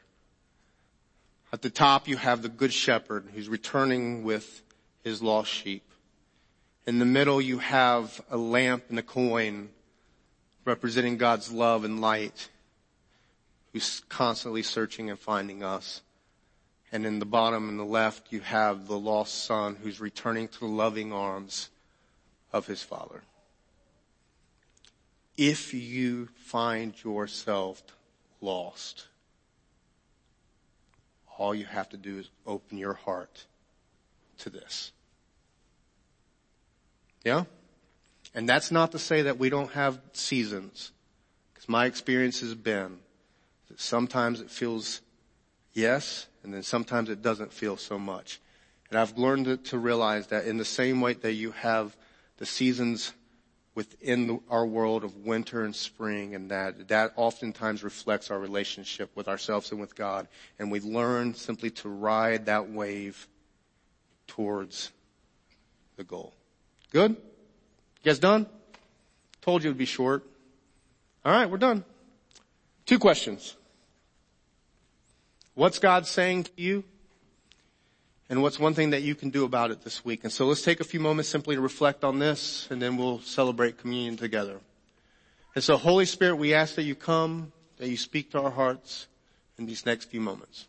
At 1.53 1.61
the 1.61 1.69
top 1.69 2.07
you 2.07 2.17
have 2.17 2.41
the 2.41 2.49
good 2.49 2.71
shepherd 2.71 3.27
who's 3.33 3.49
returning 3.49 4.23
with 4.23 4.61
his 5.03 5.21
lost 5.21 5.51
sheep. 5.51 5.83
In 6.87 6.99
the 6.99 7.05
middle 7.05 7.41
you 7.41 7.59
have 7.59 8.21
a 8.29 8.37
lamp 8.37 8.85
and 8.89 8.97
a 8.97 9.03
coin 9.03 9.69
representing 10.63 11.17
God's 11.17 11.51
love 11.51 11.83
and 11.83 11.99
light 11.99 12.49
who's 13.73 14.01
constantly 14.09 14.63
searching 14.63 15.09
and 15.09 15.19
finding 15.19 15.63
us. 15.63 16.01
And 16.91 17.05
in 17.05 17.19
the 17.19 17.25
bottom 17.25 17.69
and 17.69 17.79
the 17.79 17.83
left, 17.83 18.31
you 18.31 18.41
have 18.41 18.87
the 18.87 18.99
lost 18.99 19.45
son 19.45 19.77
who's 19.81 20.01
returning 20.01 20.47
to 20.49 20.59
the 20.59 20.65
loving 20.65 21.13
arms 21.13 21.69
of 22.51 22.67
his 22.67 22.83
father. 22.83 23.23
If 25.37 25.73
you 25.73 26.27
find 26.35 26.93
yourself 27.03 27.81
lost, 28.41 29.05
all 31.41 31.55
you 31.55 31.65
have 31.65 31.89
to 31.89 31.97
do 31.97 32.19
is 32.19 32.29
open 32.45 32.77
your 32.77 32.93
heart 32.93 33.47
to 34.37 34.51
this. 34.51 34.91
Yeah? 37.25 37.45
And 38.35 38.47
that's 38.47 38.69
not 38.69 38.91
to 38.91 38.99
say 38.99 39.23
that 39.23 39.39
we 39.39 39.49
don't 39.49 39.71
have 39.71 39.99
seasons. 40.13 40.91
Because 41.51 41.67
my 41.67 41.87
experience 41.87 42.41
has 42.41 42.53
been 42.53 42.99
that 43.69 43.79
sometimes 43.79 44.39
it 44.39 44.51
feels 44.51 45.01
yes, 45.73 46.27
and 46.43 46.53
then 46.53 46.61
sometimes 46.61 47.09
it 47.09 47.23
doesn't 47.23 47.51
feel 47.51 47.75
so 47.75 47.97
much. 47.97 48.39
And 48.91 48.99
I've 48.99 49.17
learned 49.17 49.65
to 49.65 49.77
realize 49.79 50.27
that 50.27 50.45
in 50.45 50.57
the 50.57 50.65
same 50.65 51.01
way 51.01 51.13
that 51.13 51.33
you 51.33 51.53
have 51.53 51.97
the 52.37 52.45
seasons 52.45 53.13
within 53.73 54.41
our 54.49 54.65
world 54.65 55.03
of 55.03 55.15
winter 55.17 55.63
and 55.63 55.75
spring 55.75 56.35
and 56.35 56.51
that, 56.51 56.89
that 56.89 57.13
oftentimes 57.15 57.83
reflects 57.83 58.29
our 58.29 58.39
relationship 58.39 59.09
with 59.15 59.27
ourselves 59.27 59.71
and 59.71 59.79
with 59.79 59.95
God. 59.95 60.27
And 60.59 60.71
we 60.71 60.81
learn 60.81 61.33
simply 61.33 61.69
to 61.71 61.89
ride 61.89 62.47
that 62.47 62.69
wave 62.69 63.27
towards 64.27 64.91
the 65.95 66.03
goal. 66.03 66.33
Good? 66.91 67.11
You 67.11 67.17
guys 68.03 68.19
done? 68.19 68.45
Told 69.41 69.63
you 69.63 69.69
it 69.69 69.71
would 69.71 69.77
be 69.77 69.85
short. 69.85 70.23
Alright, 71.25 71.49
we're 71.49 71.57
done. 71.57 71.85
Two 72.85 72.99
questions. 72.99 73.55
What's 75.53 75.79
God 75.79 76.05
saying 76.07 76.43
to 76.43 76.51
you? 76.57 76.83
And 78.31 78.41
what's 78.41 78.57
one 78.57 78.73
thing 78.73 78.91
that 78.91 79.01
you 79.01 79.13
can 79.13 79.29
do 79.29 79.43
about 79.43 79.71
it 79.71 79.81
this 79.81 80.05
week? 80.05 80.23
And 80.23 80.31
so 80.31 80.45
let's 80.45 80.61
take 80.61 80.79
a 80.79 80.85
few 80.85 81.01
moments 81.01 81.27
simply 81.27 81.55
to 81.55 81.61
reflect 81.61 82.05
on 82.05 82.17
this 82.17 82.65
and 82.71 82.81
then 82.81 82.95
we'll 82.95 83.19
celebrate 83.19 83.77
communion 83.77 84.15
together. 84.15 84.61
And 85.53 85.61
so 85.61 85.75
Holy 85.75 86.05
Spirit, 86.05 86.37
we 86.37 86.53
ask 86.53 86.75
that 86.75 86.83
you 86.83 86.95
come, 86.95 87.51
that 87.75 87.89
you 87.89 87.97
speak 87.97 88.31
to 88.31 88.39
our 88.39 88.49
hearts 88.49 89.07
in 89.57 89.65
these 89.65 89.85
next 89.85 90.05
few 90.05 90.21
moments. 90.21 90.67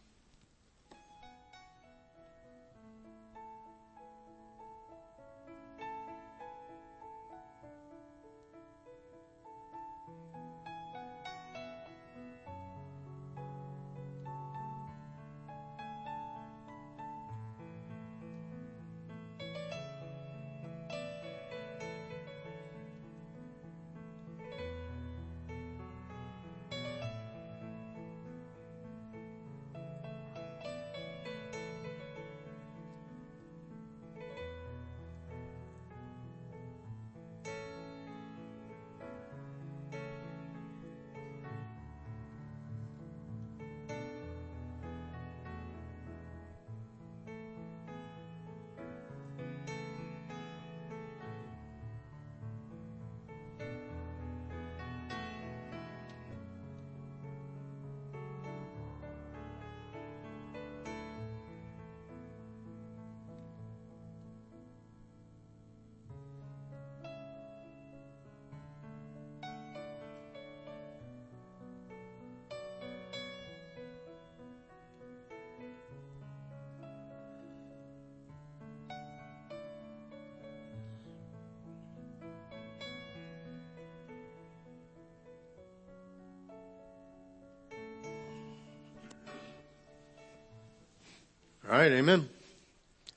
All 91.73 91.79
right, 91.79 91.93
amen. 91.93 92.29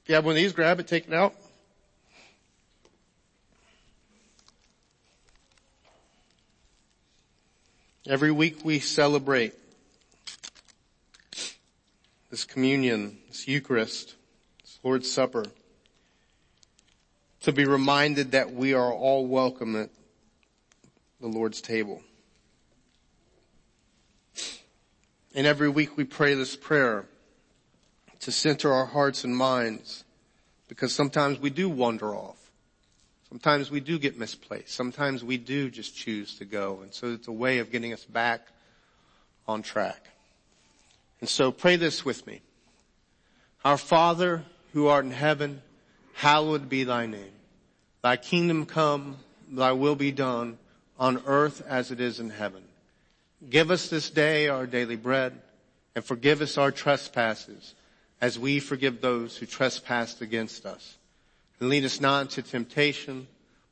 If 0.01 0.07
you 0.07 0.15
have 0.15 0.23
one 0.23 0.31
of 0.31 0.35
these, 0.37 0.53
grab 0.53 0.79
it, 0.79 0.87
take 0.87 1.09
it 1.09 1.13
out. 1.13 1.35
Every 8.07 8.31
week 8.31 8.63
we 8.63 8.79
celebrate 8.79 9.53
this 12.31 12.45
communion, 12.45 13.17
this 13.27 13.45
Eucharist, 13.45 14.15
this 14.61 14.79
Lord's 14.83 15.11
Supper, 15.11 15.43
to 17.41 17.51
be 17.51 17.65
reminded 17.65 18.31
that 18.31 18.53
we 18.53 18.73
are 18.73 18.93
all 18.93 19.27
welcome 19.27 19.75
at 19.75 19.89
the 21.19 21.27
Lord's 21.27 21.59
table. 21.59 22.01
And 25.35 25.45
every 25.45 25.67
week 25.67 25.97
we 25.97 26.05
pray 26.05 26.35
this 26.35 26.55
prayer 26.55 27.05
to 28.25 28.31
center 28.31 28.73
our 28.73 28.87
hearts 28.87 29.23
and 29.23 29.37
minds 29.37 30.03
because 30.67 30.91
sometimes 30.91 31.39
we 31.39 31.51
do 31.51 31.69
wander 31.69 32.15
off. 32.15 32.49
Sometimes 33.29 33.69
we 33.69 33.79
do 33.79 33.99
get 33.99 34.17
misplaced. 34.17 34.69
Sometimes 34.69 35.23
we 35.23 35.37
do 35.37 35.69
just 35.69 35.95
choose 35.95 36.39
to 36.39 36.45
go. 36.45 36.79
And 36.81 36.91
so 36.91 37.13
it's 37.13 37.27
a 37.27 37.31
way 37.31 37.59
of 37.59 37.71
getting 37.71 37.93
us 37.93 38.03
back 38.03 38.41
on 39.47 39.61
track. 39.61 40.09
And 41.21 41.29
so 41.29 41.51
pray 41.51 41.75
this 41.75 42.03
with 42.03 42.25
me. 42.25 42.41
Our 43.63 43.77
Father 43.77 44.43
who 44.73 44.87
art 44.87 45.05
in 45.05 45.11
heaven, 45.11 45.61
hallowed 46.13 46.67
be 46.67 46.83
thy 46.83 47.05
name. 47.05 47.33
Thy 48.01 48.17
kingdom 48.17 48.65
come, 48.65 49.17
thy 49.51 49.73
will 49.73 49.95
be 49.95 50.11
done 50.11 50.57
on 50.97 51.21
earth 51.27 51.61
as 51.67 51.91
it 51.91 51.99
is 51.99 52.19
in 52.19 52.31
heaven. 52.31 52.63
Give 53.47 53.69
us 53.69 53.87
this 53.87 54.09
day 54.09 54.47
our 54.47 54.65
daily 54.65 54.95
bread 54.95 55.39
and 55.93 56.03
forgive 56.03 56.41
us 56.41 56.57
our 56.57 56.71
trespasses 56.71 57.75
as 58.21 58.39
we 58.39 58.59
forgive 58.59 59.01
those 59.01 59.37
who 59.37 59.45
trespass 59.45 60.21
against 60.21 60.65
us. 60.65 60.97
And 61.59 61.69
lead 61.69 61.85
us 61.85 62.01
not 62.01 62.21
into 62.21 62.41
temptation, 62.41 63.27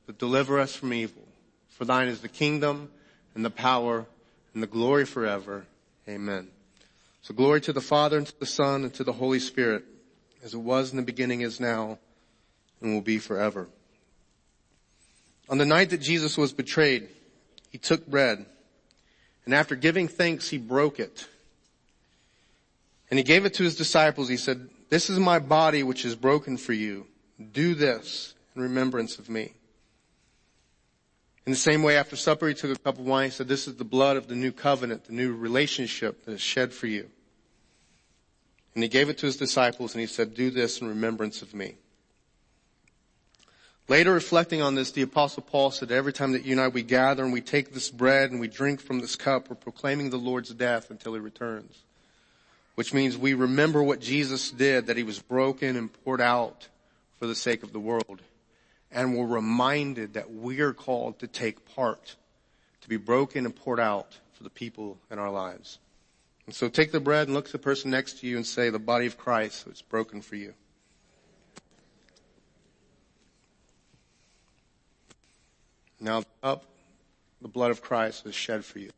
but 0.06 0.18
deliver 0.18 0.60
us 0.60 0.76
from 0.76 0.94
evil. 0.94 1.24
For 1.70 1.86
thine 1.86 2.08
is 2.08 2.22
the 2.22 2.30
kingdom 2.30 2.90
and 3.36 3.44
the 3.44 3.50
power 3.50 4.06
and 4.54 4.62
the 4.62 4.68
glory 4.68 5.06
forever. 5.06 5.66
Amen. 6.08 6.50
So 7.22 7.34
glory 7.34 7.62
to 7.62 7.74
the 7.74 7.82
Father 7.82 8.18
and 8.18 8.28
to 8.28 8.40
the 8.40 8.46
Son 8.46 8.84
and 8.84 8.94
to 8.96 9.04
the 9.04 9.14
Holy 9.14 9.40
Spirit 9.40 9.86
as 10.44 10.54
it 10.54 10.60
was 10.60 10.92
in 10.92 10.98
the 10.98 11.04
beginning 11.04 11.42
is 11.42 11.60
now 11.60 11.98
and 12.82 12.94
will 12.94 13.02
be 13.02 13.18
forever. 13.18 13.68
On 15.50 15.58
the 15.58 15.66
night 15.66 15.90
that 15.92 16.02
Jesus 16.02 16.38
was 16.38 16.54
betrayed, 16.54 17.08
he 17.70 17.78
took 17.78 18.06
bread 18.06 18.46
and 19.46 19.54
after 19.54 19.76
giving 19.76 20.08
thanks, 20.08 20.50
he 20.50 20.58
broke 20.58 21.00
it. 21.00 21.28
And 23.14 23.20
he 23.20 23.24
gave 23.24 23.46
it 23.46 23.54
to 23.54 23.64
his 23.64 23.76
disciples. 23.76 24.28
He 24.28 24.38
said, 24.38 24.72
this 24.90 25.08
is 25.08 25.20
my 25.20 25.38
body 25.38 25.84
which 25.84 26.04
is 26.04 26.16
broken 26.16 26.58
for 26.58 26.74
you. 26.74 27.06
Do 27.52 27.76
this 27.76 28.34
in 28.56 28.64
remembrance 28.64 29.20
of 29.20 29.30
me. 29.30 29.54
In 31.46 31.52
the 31.52 31.56
same 31.56 31.84
way, 31.84 31.96
after 31.96 32.16
supper, 32.16 32.48
he 32.48 32.56
took 32.56 32.76
a 32.76 32.80
cup 32.80 32.98
of 32.98 33.06
wine. 33.06 33.26
He 33.26 33.30
said, 33.30 33.48
this 33.48 33.68
is 33.68 33.76
the 33.76 33.84
blood 33.84 34.18
of 34.18 34.26
the 34.26 34.36
new 34.36 34.52
covenant, 34.52 35.06
the 35.06 35.14
new 35.14 35.36
relationship 35.36 36.26
that 36.26 36.32
is 36.32 36.42
shed 36.42 36.74
for 36.74 36.88
you. 36.88 37.08
And 38.74 38.82
he 38.82 38.90
gave 38.90 39.10
it 39.10 39.20
to 39.20 39.28
his 39.28 39.38
disciples 39.38 39.94
and 39.94 40.02
he 40.02 40.08
said, 40.08 40.34
do 40.34 40.50
this 40.50 40.82
in 40.82 40.88
remembrance 40.88 41.44
of 41.44 41.54
me. 41.54 41.76
Later 43.88 44.12
reflecting 44.12 44.64
on 44.64 44.74
this, 44.74 44.90
the 44.90 45.04
apostle 45.04 45.44
Paul 45.44 45.70
said 45.70 45.92
every 45.92 46.14
time 46.14 46.32
that 46.32 46.46
you 46.46 46.54
and 46.54 46.62
I, 46.62 46.70
we 46.70 46.82
gather 46.82 47.24
and 47.24 47.32
we 47.32 47.42
take 47.42 47.76
this 47.76 47.92
bread 47.92 48.32
and 48.32 48.40
we 48.40 48.48
drink 48.48 48.82
from 48.82 49.02
this 49.02 49.16
cup, 49.16 49.52
we're 49.52 49.56
proclaiming 49.56 50.10
the 50.10 50.18
Lord's 50.18 50.50
death 50.50 50.90
until 50.90 51.14
he 51.14 51.20
returns. 51.20 51.83
Which 52.76 52.94
means 52.94 53.18
we 53.18 53.34
remember 53.34 53.84
what 53.84 54.00
Jesus 54.00 54.50
did, 54.50 54.88
that 54.88 54.98
he 54.98 55.04
was 55.04 55.20
broken 55.20 55.76
and 55.76 55.92
poured 56.04 56.22
out 56.22 56.68
for 57.20 57.28
the 57.28 57.36
sake 57.36 57.64
of 57.64 57.72
the 57.72 57.80
world. 57.80 58.22
And 58.92 59.16
we're 59.16 59.28
reminded 59.28 60.14
that 60.14 60.34
we 60.34 60.60
are 60.62 60.74
called 60.74 61.20
to 61.20 61.28
take 61.28 61.74
part, 61.76 62.16
to 62.82 62.90
be 62.90 62.98
broken 62.98 63.46
and 63.46 63.56
poured 63.56 63.80
out 63.80 64.18
for 64.34 64.44
the 64.44 64.50
people 64.50 64.98
in 65.12 65.20
our 65.20 65.32
lives. 65.32 65.80
And 66.46 66.56
so 66.56 66.68
take 66.68 66.92
the 66.92 67.00
bread 67.00 67.28
and 67.28 67.34
look 67.36 67.46
at 67.46 67.52
the 67.52 67.60
person 67.60 67.92
next 67.92 68.20
to 68.20 68.28
you 68.28 68.38
and 68.38 68.46
say, 68.46 68.70
the 68.70 68.80
body 68.80 69.06
of 69.06 69.18
Christ 69.18 69.68
is 69.68 69.82
broken 69.82 70.22
for 70.22 70.36
you. 70.36 70.54
Now 76.00 76.24
up, 76.42 76.66
the 77.42 77.48
blood 77.48 77.72
of 77.72 77.82
Christ 77.82 78.26
is 78.26 78.36
shed 78.36 78.66
for 78.66 78.80
you. 78.80 78.90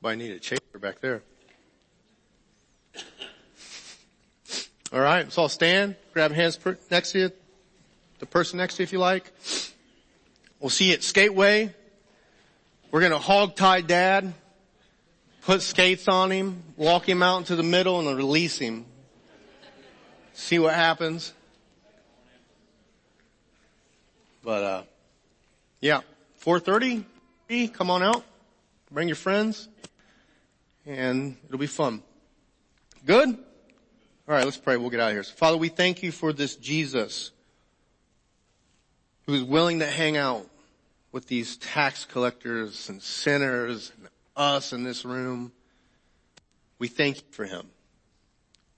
Somebody 0.00 0.28
need 0.28 0.36
a 0.36 0.38
chaser 0.38 0.78
back 0.80 1.00
there. 1.00 1.22
All 4.92 5.00
right, 5.00 5.24
let's 5.24 5.36
all 5.36 5.48
stand. 5.48 5.96
Grab 6.14 6.30
hands 6.30 6.56
per- 6.56 6.78
next 6.88 7.12
to 7.12 7.18
you. 7.18 7.32
The 8.20 8.26
person 8.26 8.58
next 8.58 8.76
to 8.76 8.82
you 8.82 8.84
if 8.84 8.92
you 8.92 9.00
like. 9.00 9.32
We'll 10.60 10.70
see 10.70 10.86
you 10.88 10.94
at 10.94 11.00
Skateway. 11.00 11.74
We're 12.92 13.00
gonna 13.00 13.18
hog 13.18 13.56
tie 13.56 13.80
dad, 13.80 14.32
put 15.42 15.62
skates 15.62 16.06
on 16.06 16.30
him, 16.30 16.62
walk 16.76 17.08
him 17.08 17.22
out 17.22 17.38
into 17.38 17.56
the 17.56 17.64
middle 17.64 17.98
and 17.98 18.16
release 18.16 18.56
him. 18.56 18.86
See 20.32 20.60
what 20.60 20.74
happens. 20.74 21.34
But 24.44 24.62
uh, 24.62 24.82
yeah, 25.80 26.00
4.30, 26.40 27.74
come 27.74 27.90
on 27.90 28.02
out. 28.04 28.24
Bring 28.90 29.08
your 29.08 29.16
friends 29.16 29.68
and 30.86 31.36
it'll 31.46 31.58
be 31.58 31.66
fun. 31.66 32.02
Good? 33.04 33.28
All 33.28 34.34
right, 34.34 34.44
let's 34.44 34.56
pray. 34.56 34.76
We'll 34.76 34.90
get 34.90 35.00
out 35.00 35.08
of 35.08 35.14
here. 35.14 35.22
So, 35.22 35.34
Father, 35.34 35.56
we 35.56 35.68
thank 35.68 36.02
you 36.02 36.12
for 36.12 36.32
this 36.32 36.56
Jesus 36.56 37.30
who 39.26 39.34
is 39.34 39.42
willing 39.42 39.80
to 39.80 39.86
hang 39.86 40.16
out 40.16 40.48
with 41.12 41.26
these 41.26 41.56
tax 41.58 42.04
collectors 42.06 42.88
and 42.88 43.02
sinners 43.02 43.92
and 43.98 44.08
us 44.36 44.72
in 44.72 44.84
this 44.84 45.04
room. 45.04 45.52
We 46.78 46.88
thank 46.88 47.16
you 47.16 47.22
for 47.30 47.44
him. 47.44 47.68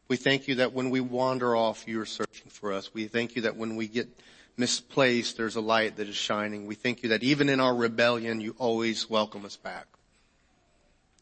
We 0.08 0.16
thank 0.16 0.48
you 0.48 0.56
that 0.56 0.72
when 0.72 0.90
we 0.90 1.00
wander 1.00 1.54
off, 1.54 1.86
you 1.86 2.00
are 2.00 2.06
searching 2.06 2.50
for 2.50 2.72
us. 2.72 2.92
We 2.92 3.06
thank 3.06 3.36
you 3.36 3.42
that 3.42 3.56
when 3.56 3.76
we 3.76 3.86
get 3.86 4.08
misplaced, 4.56 5.36
there's 5.36 5.54
a 5.54 5.60
light 5.60 5.96
that 5.96 6.08
is 6.08 6.16
shining. 6.16 6.66
We 6.66 6.74
thank 6.74 7.04
you 7.04 7.10
that 7.10 7.22
even 7.22 7.48
in 7.48 7.60
our 7.60 7.74
rebellion, 7.74 8.40
you 8.40 8.56
always 8.58 9.08
welcome 9.08 9.44
us 9.44 9.56
back. 9.56 9.86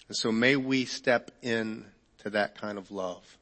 And 0.09 0.17
so 0.17 0.33
may 0.33 0.57
we 0.57 0.85
step 0.87 1.31
in 1.43 1.85
to 2.19 2.31
that 2.31 2.59
kind 2.59 2.79
of 2.79 2.91
love. 2.91 3.39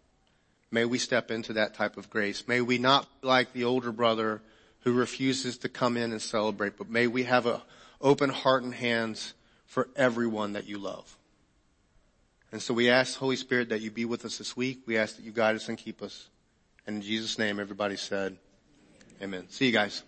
May 0.71 0.85
we 0.85 0.99
step 0.99 1.31
into 1.31 1.55
that 1.55 1.75
type 1.75 1.97
of 1.97 2.11
grace. 2.11 2.47
May 2.49 2.61
we 2.61 2.79
not 2.79 3.09
like 3.23 3.53
the 3.53 3.65
older 3.65 3.93
brother 3.93 4.43
who 4.81 4.93
refuses 4.93 5.59
to 5.59 5.69
come 5.69 5.97
in 5.97 6.13
and 6.13 6.21
celebrate, 6.21 6.77
but 6.77 6.91
may 6.91 7.07
we 7.07 7.25
have 7.25 7.47
an 7.47 7.61
open 8.01 8.31
heart 8.31 8.63
and 8.63 8.75
hands 8.75 9.35
for 9.67 9.89
everyone 9.97 10.55
that 10.55 10.67
you 10.67 10.79
love. 10.79 11.17
And 12.53 12.63
so 12.63 12.75
we 12.75 12.91
ask, 12.91 13.19
Holy 13.19 13.37
Spirit, 13.37 13.69
that 13.71 13.81
you 13.81 13.91
be 13.91 14.05
with 14.05 14.25
us 14.25 14.39
this 14.39 14.57
week. 14.57 14.83
We 14.87 14.97
ask 14.97 15.17
that 15.17 15.25
you 15.25 15.33
guide 15.33 15.57
us 15.57 15.69
and 15.69 15.77
keep 15.77 16.03
us. 16.03 16.29
And 16.87 16.97
in 16.97 17.03
Jesus' 17.03 17.39
name, 17.39 17.59
everybody 17.59 17.97
said, 17.97 18.37
Amen. 19.21 19.49
See 19.49 19.67
you 19.67 19.73
guys. 19.73 20.03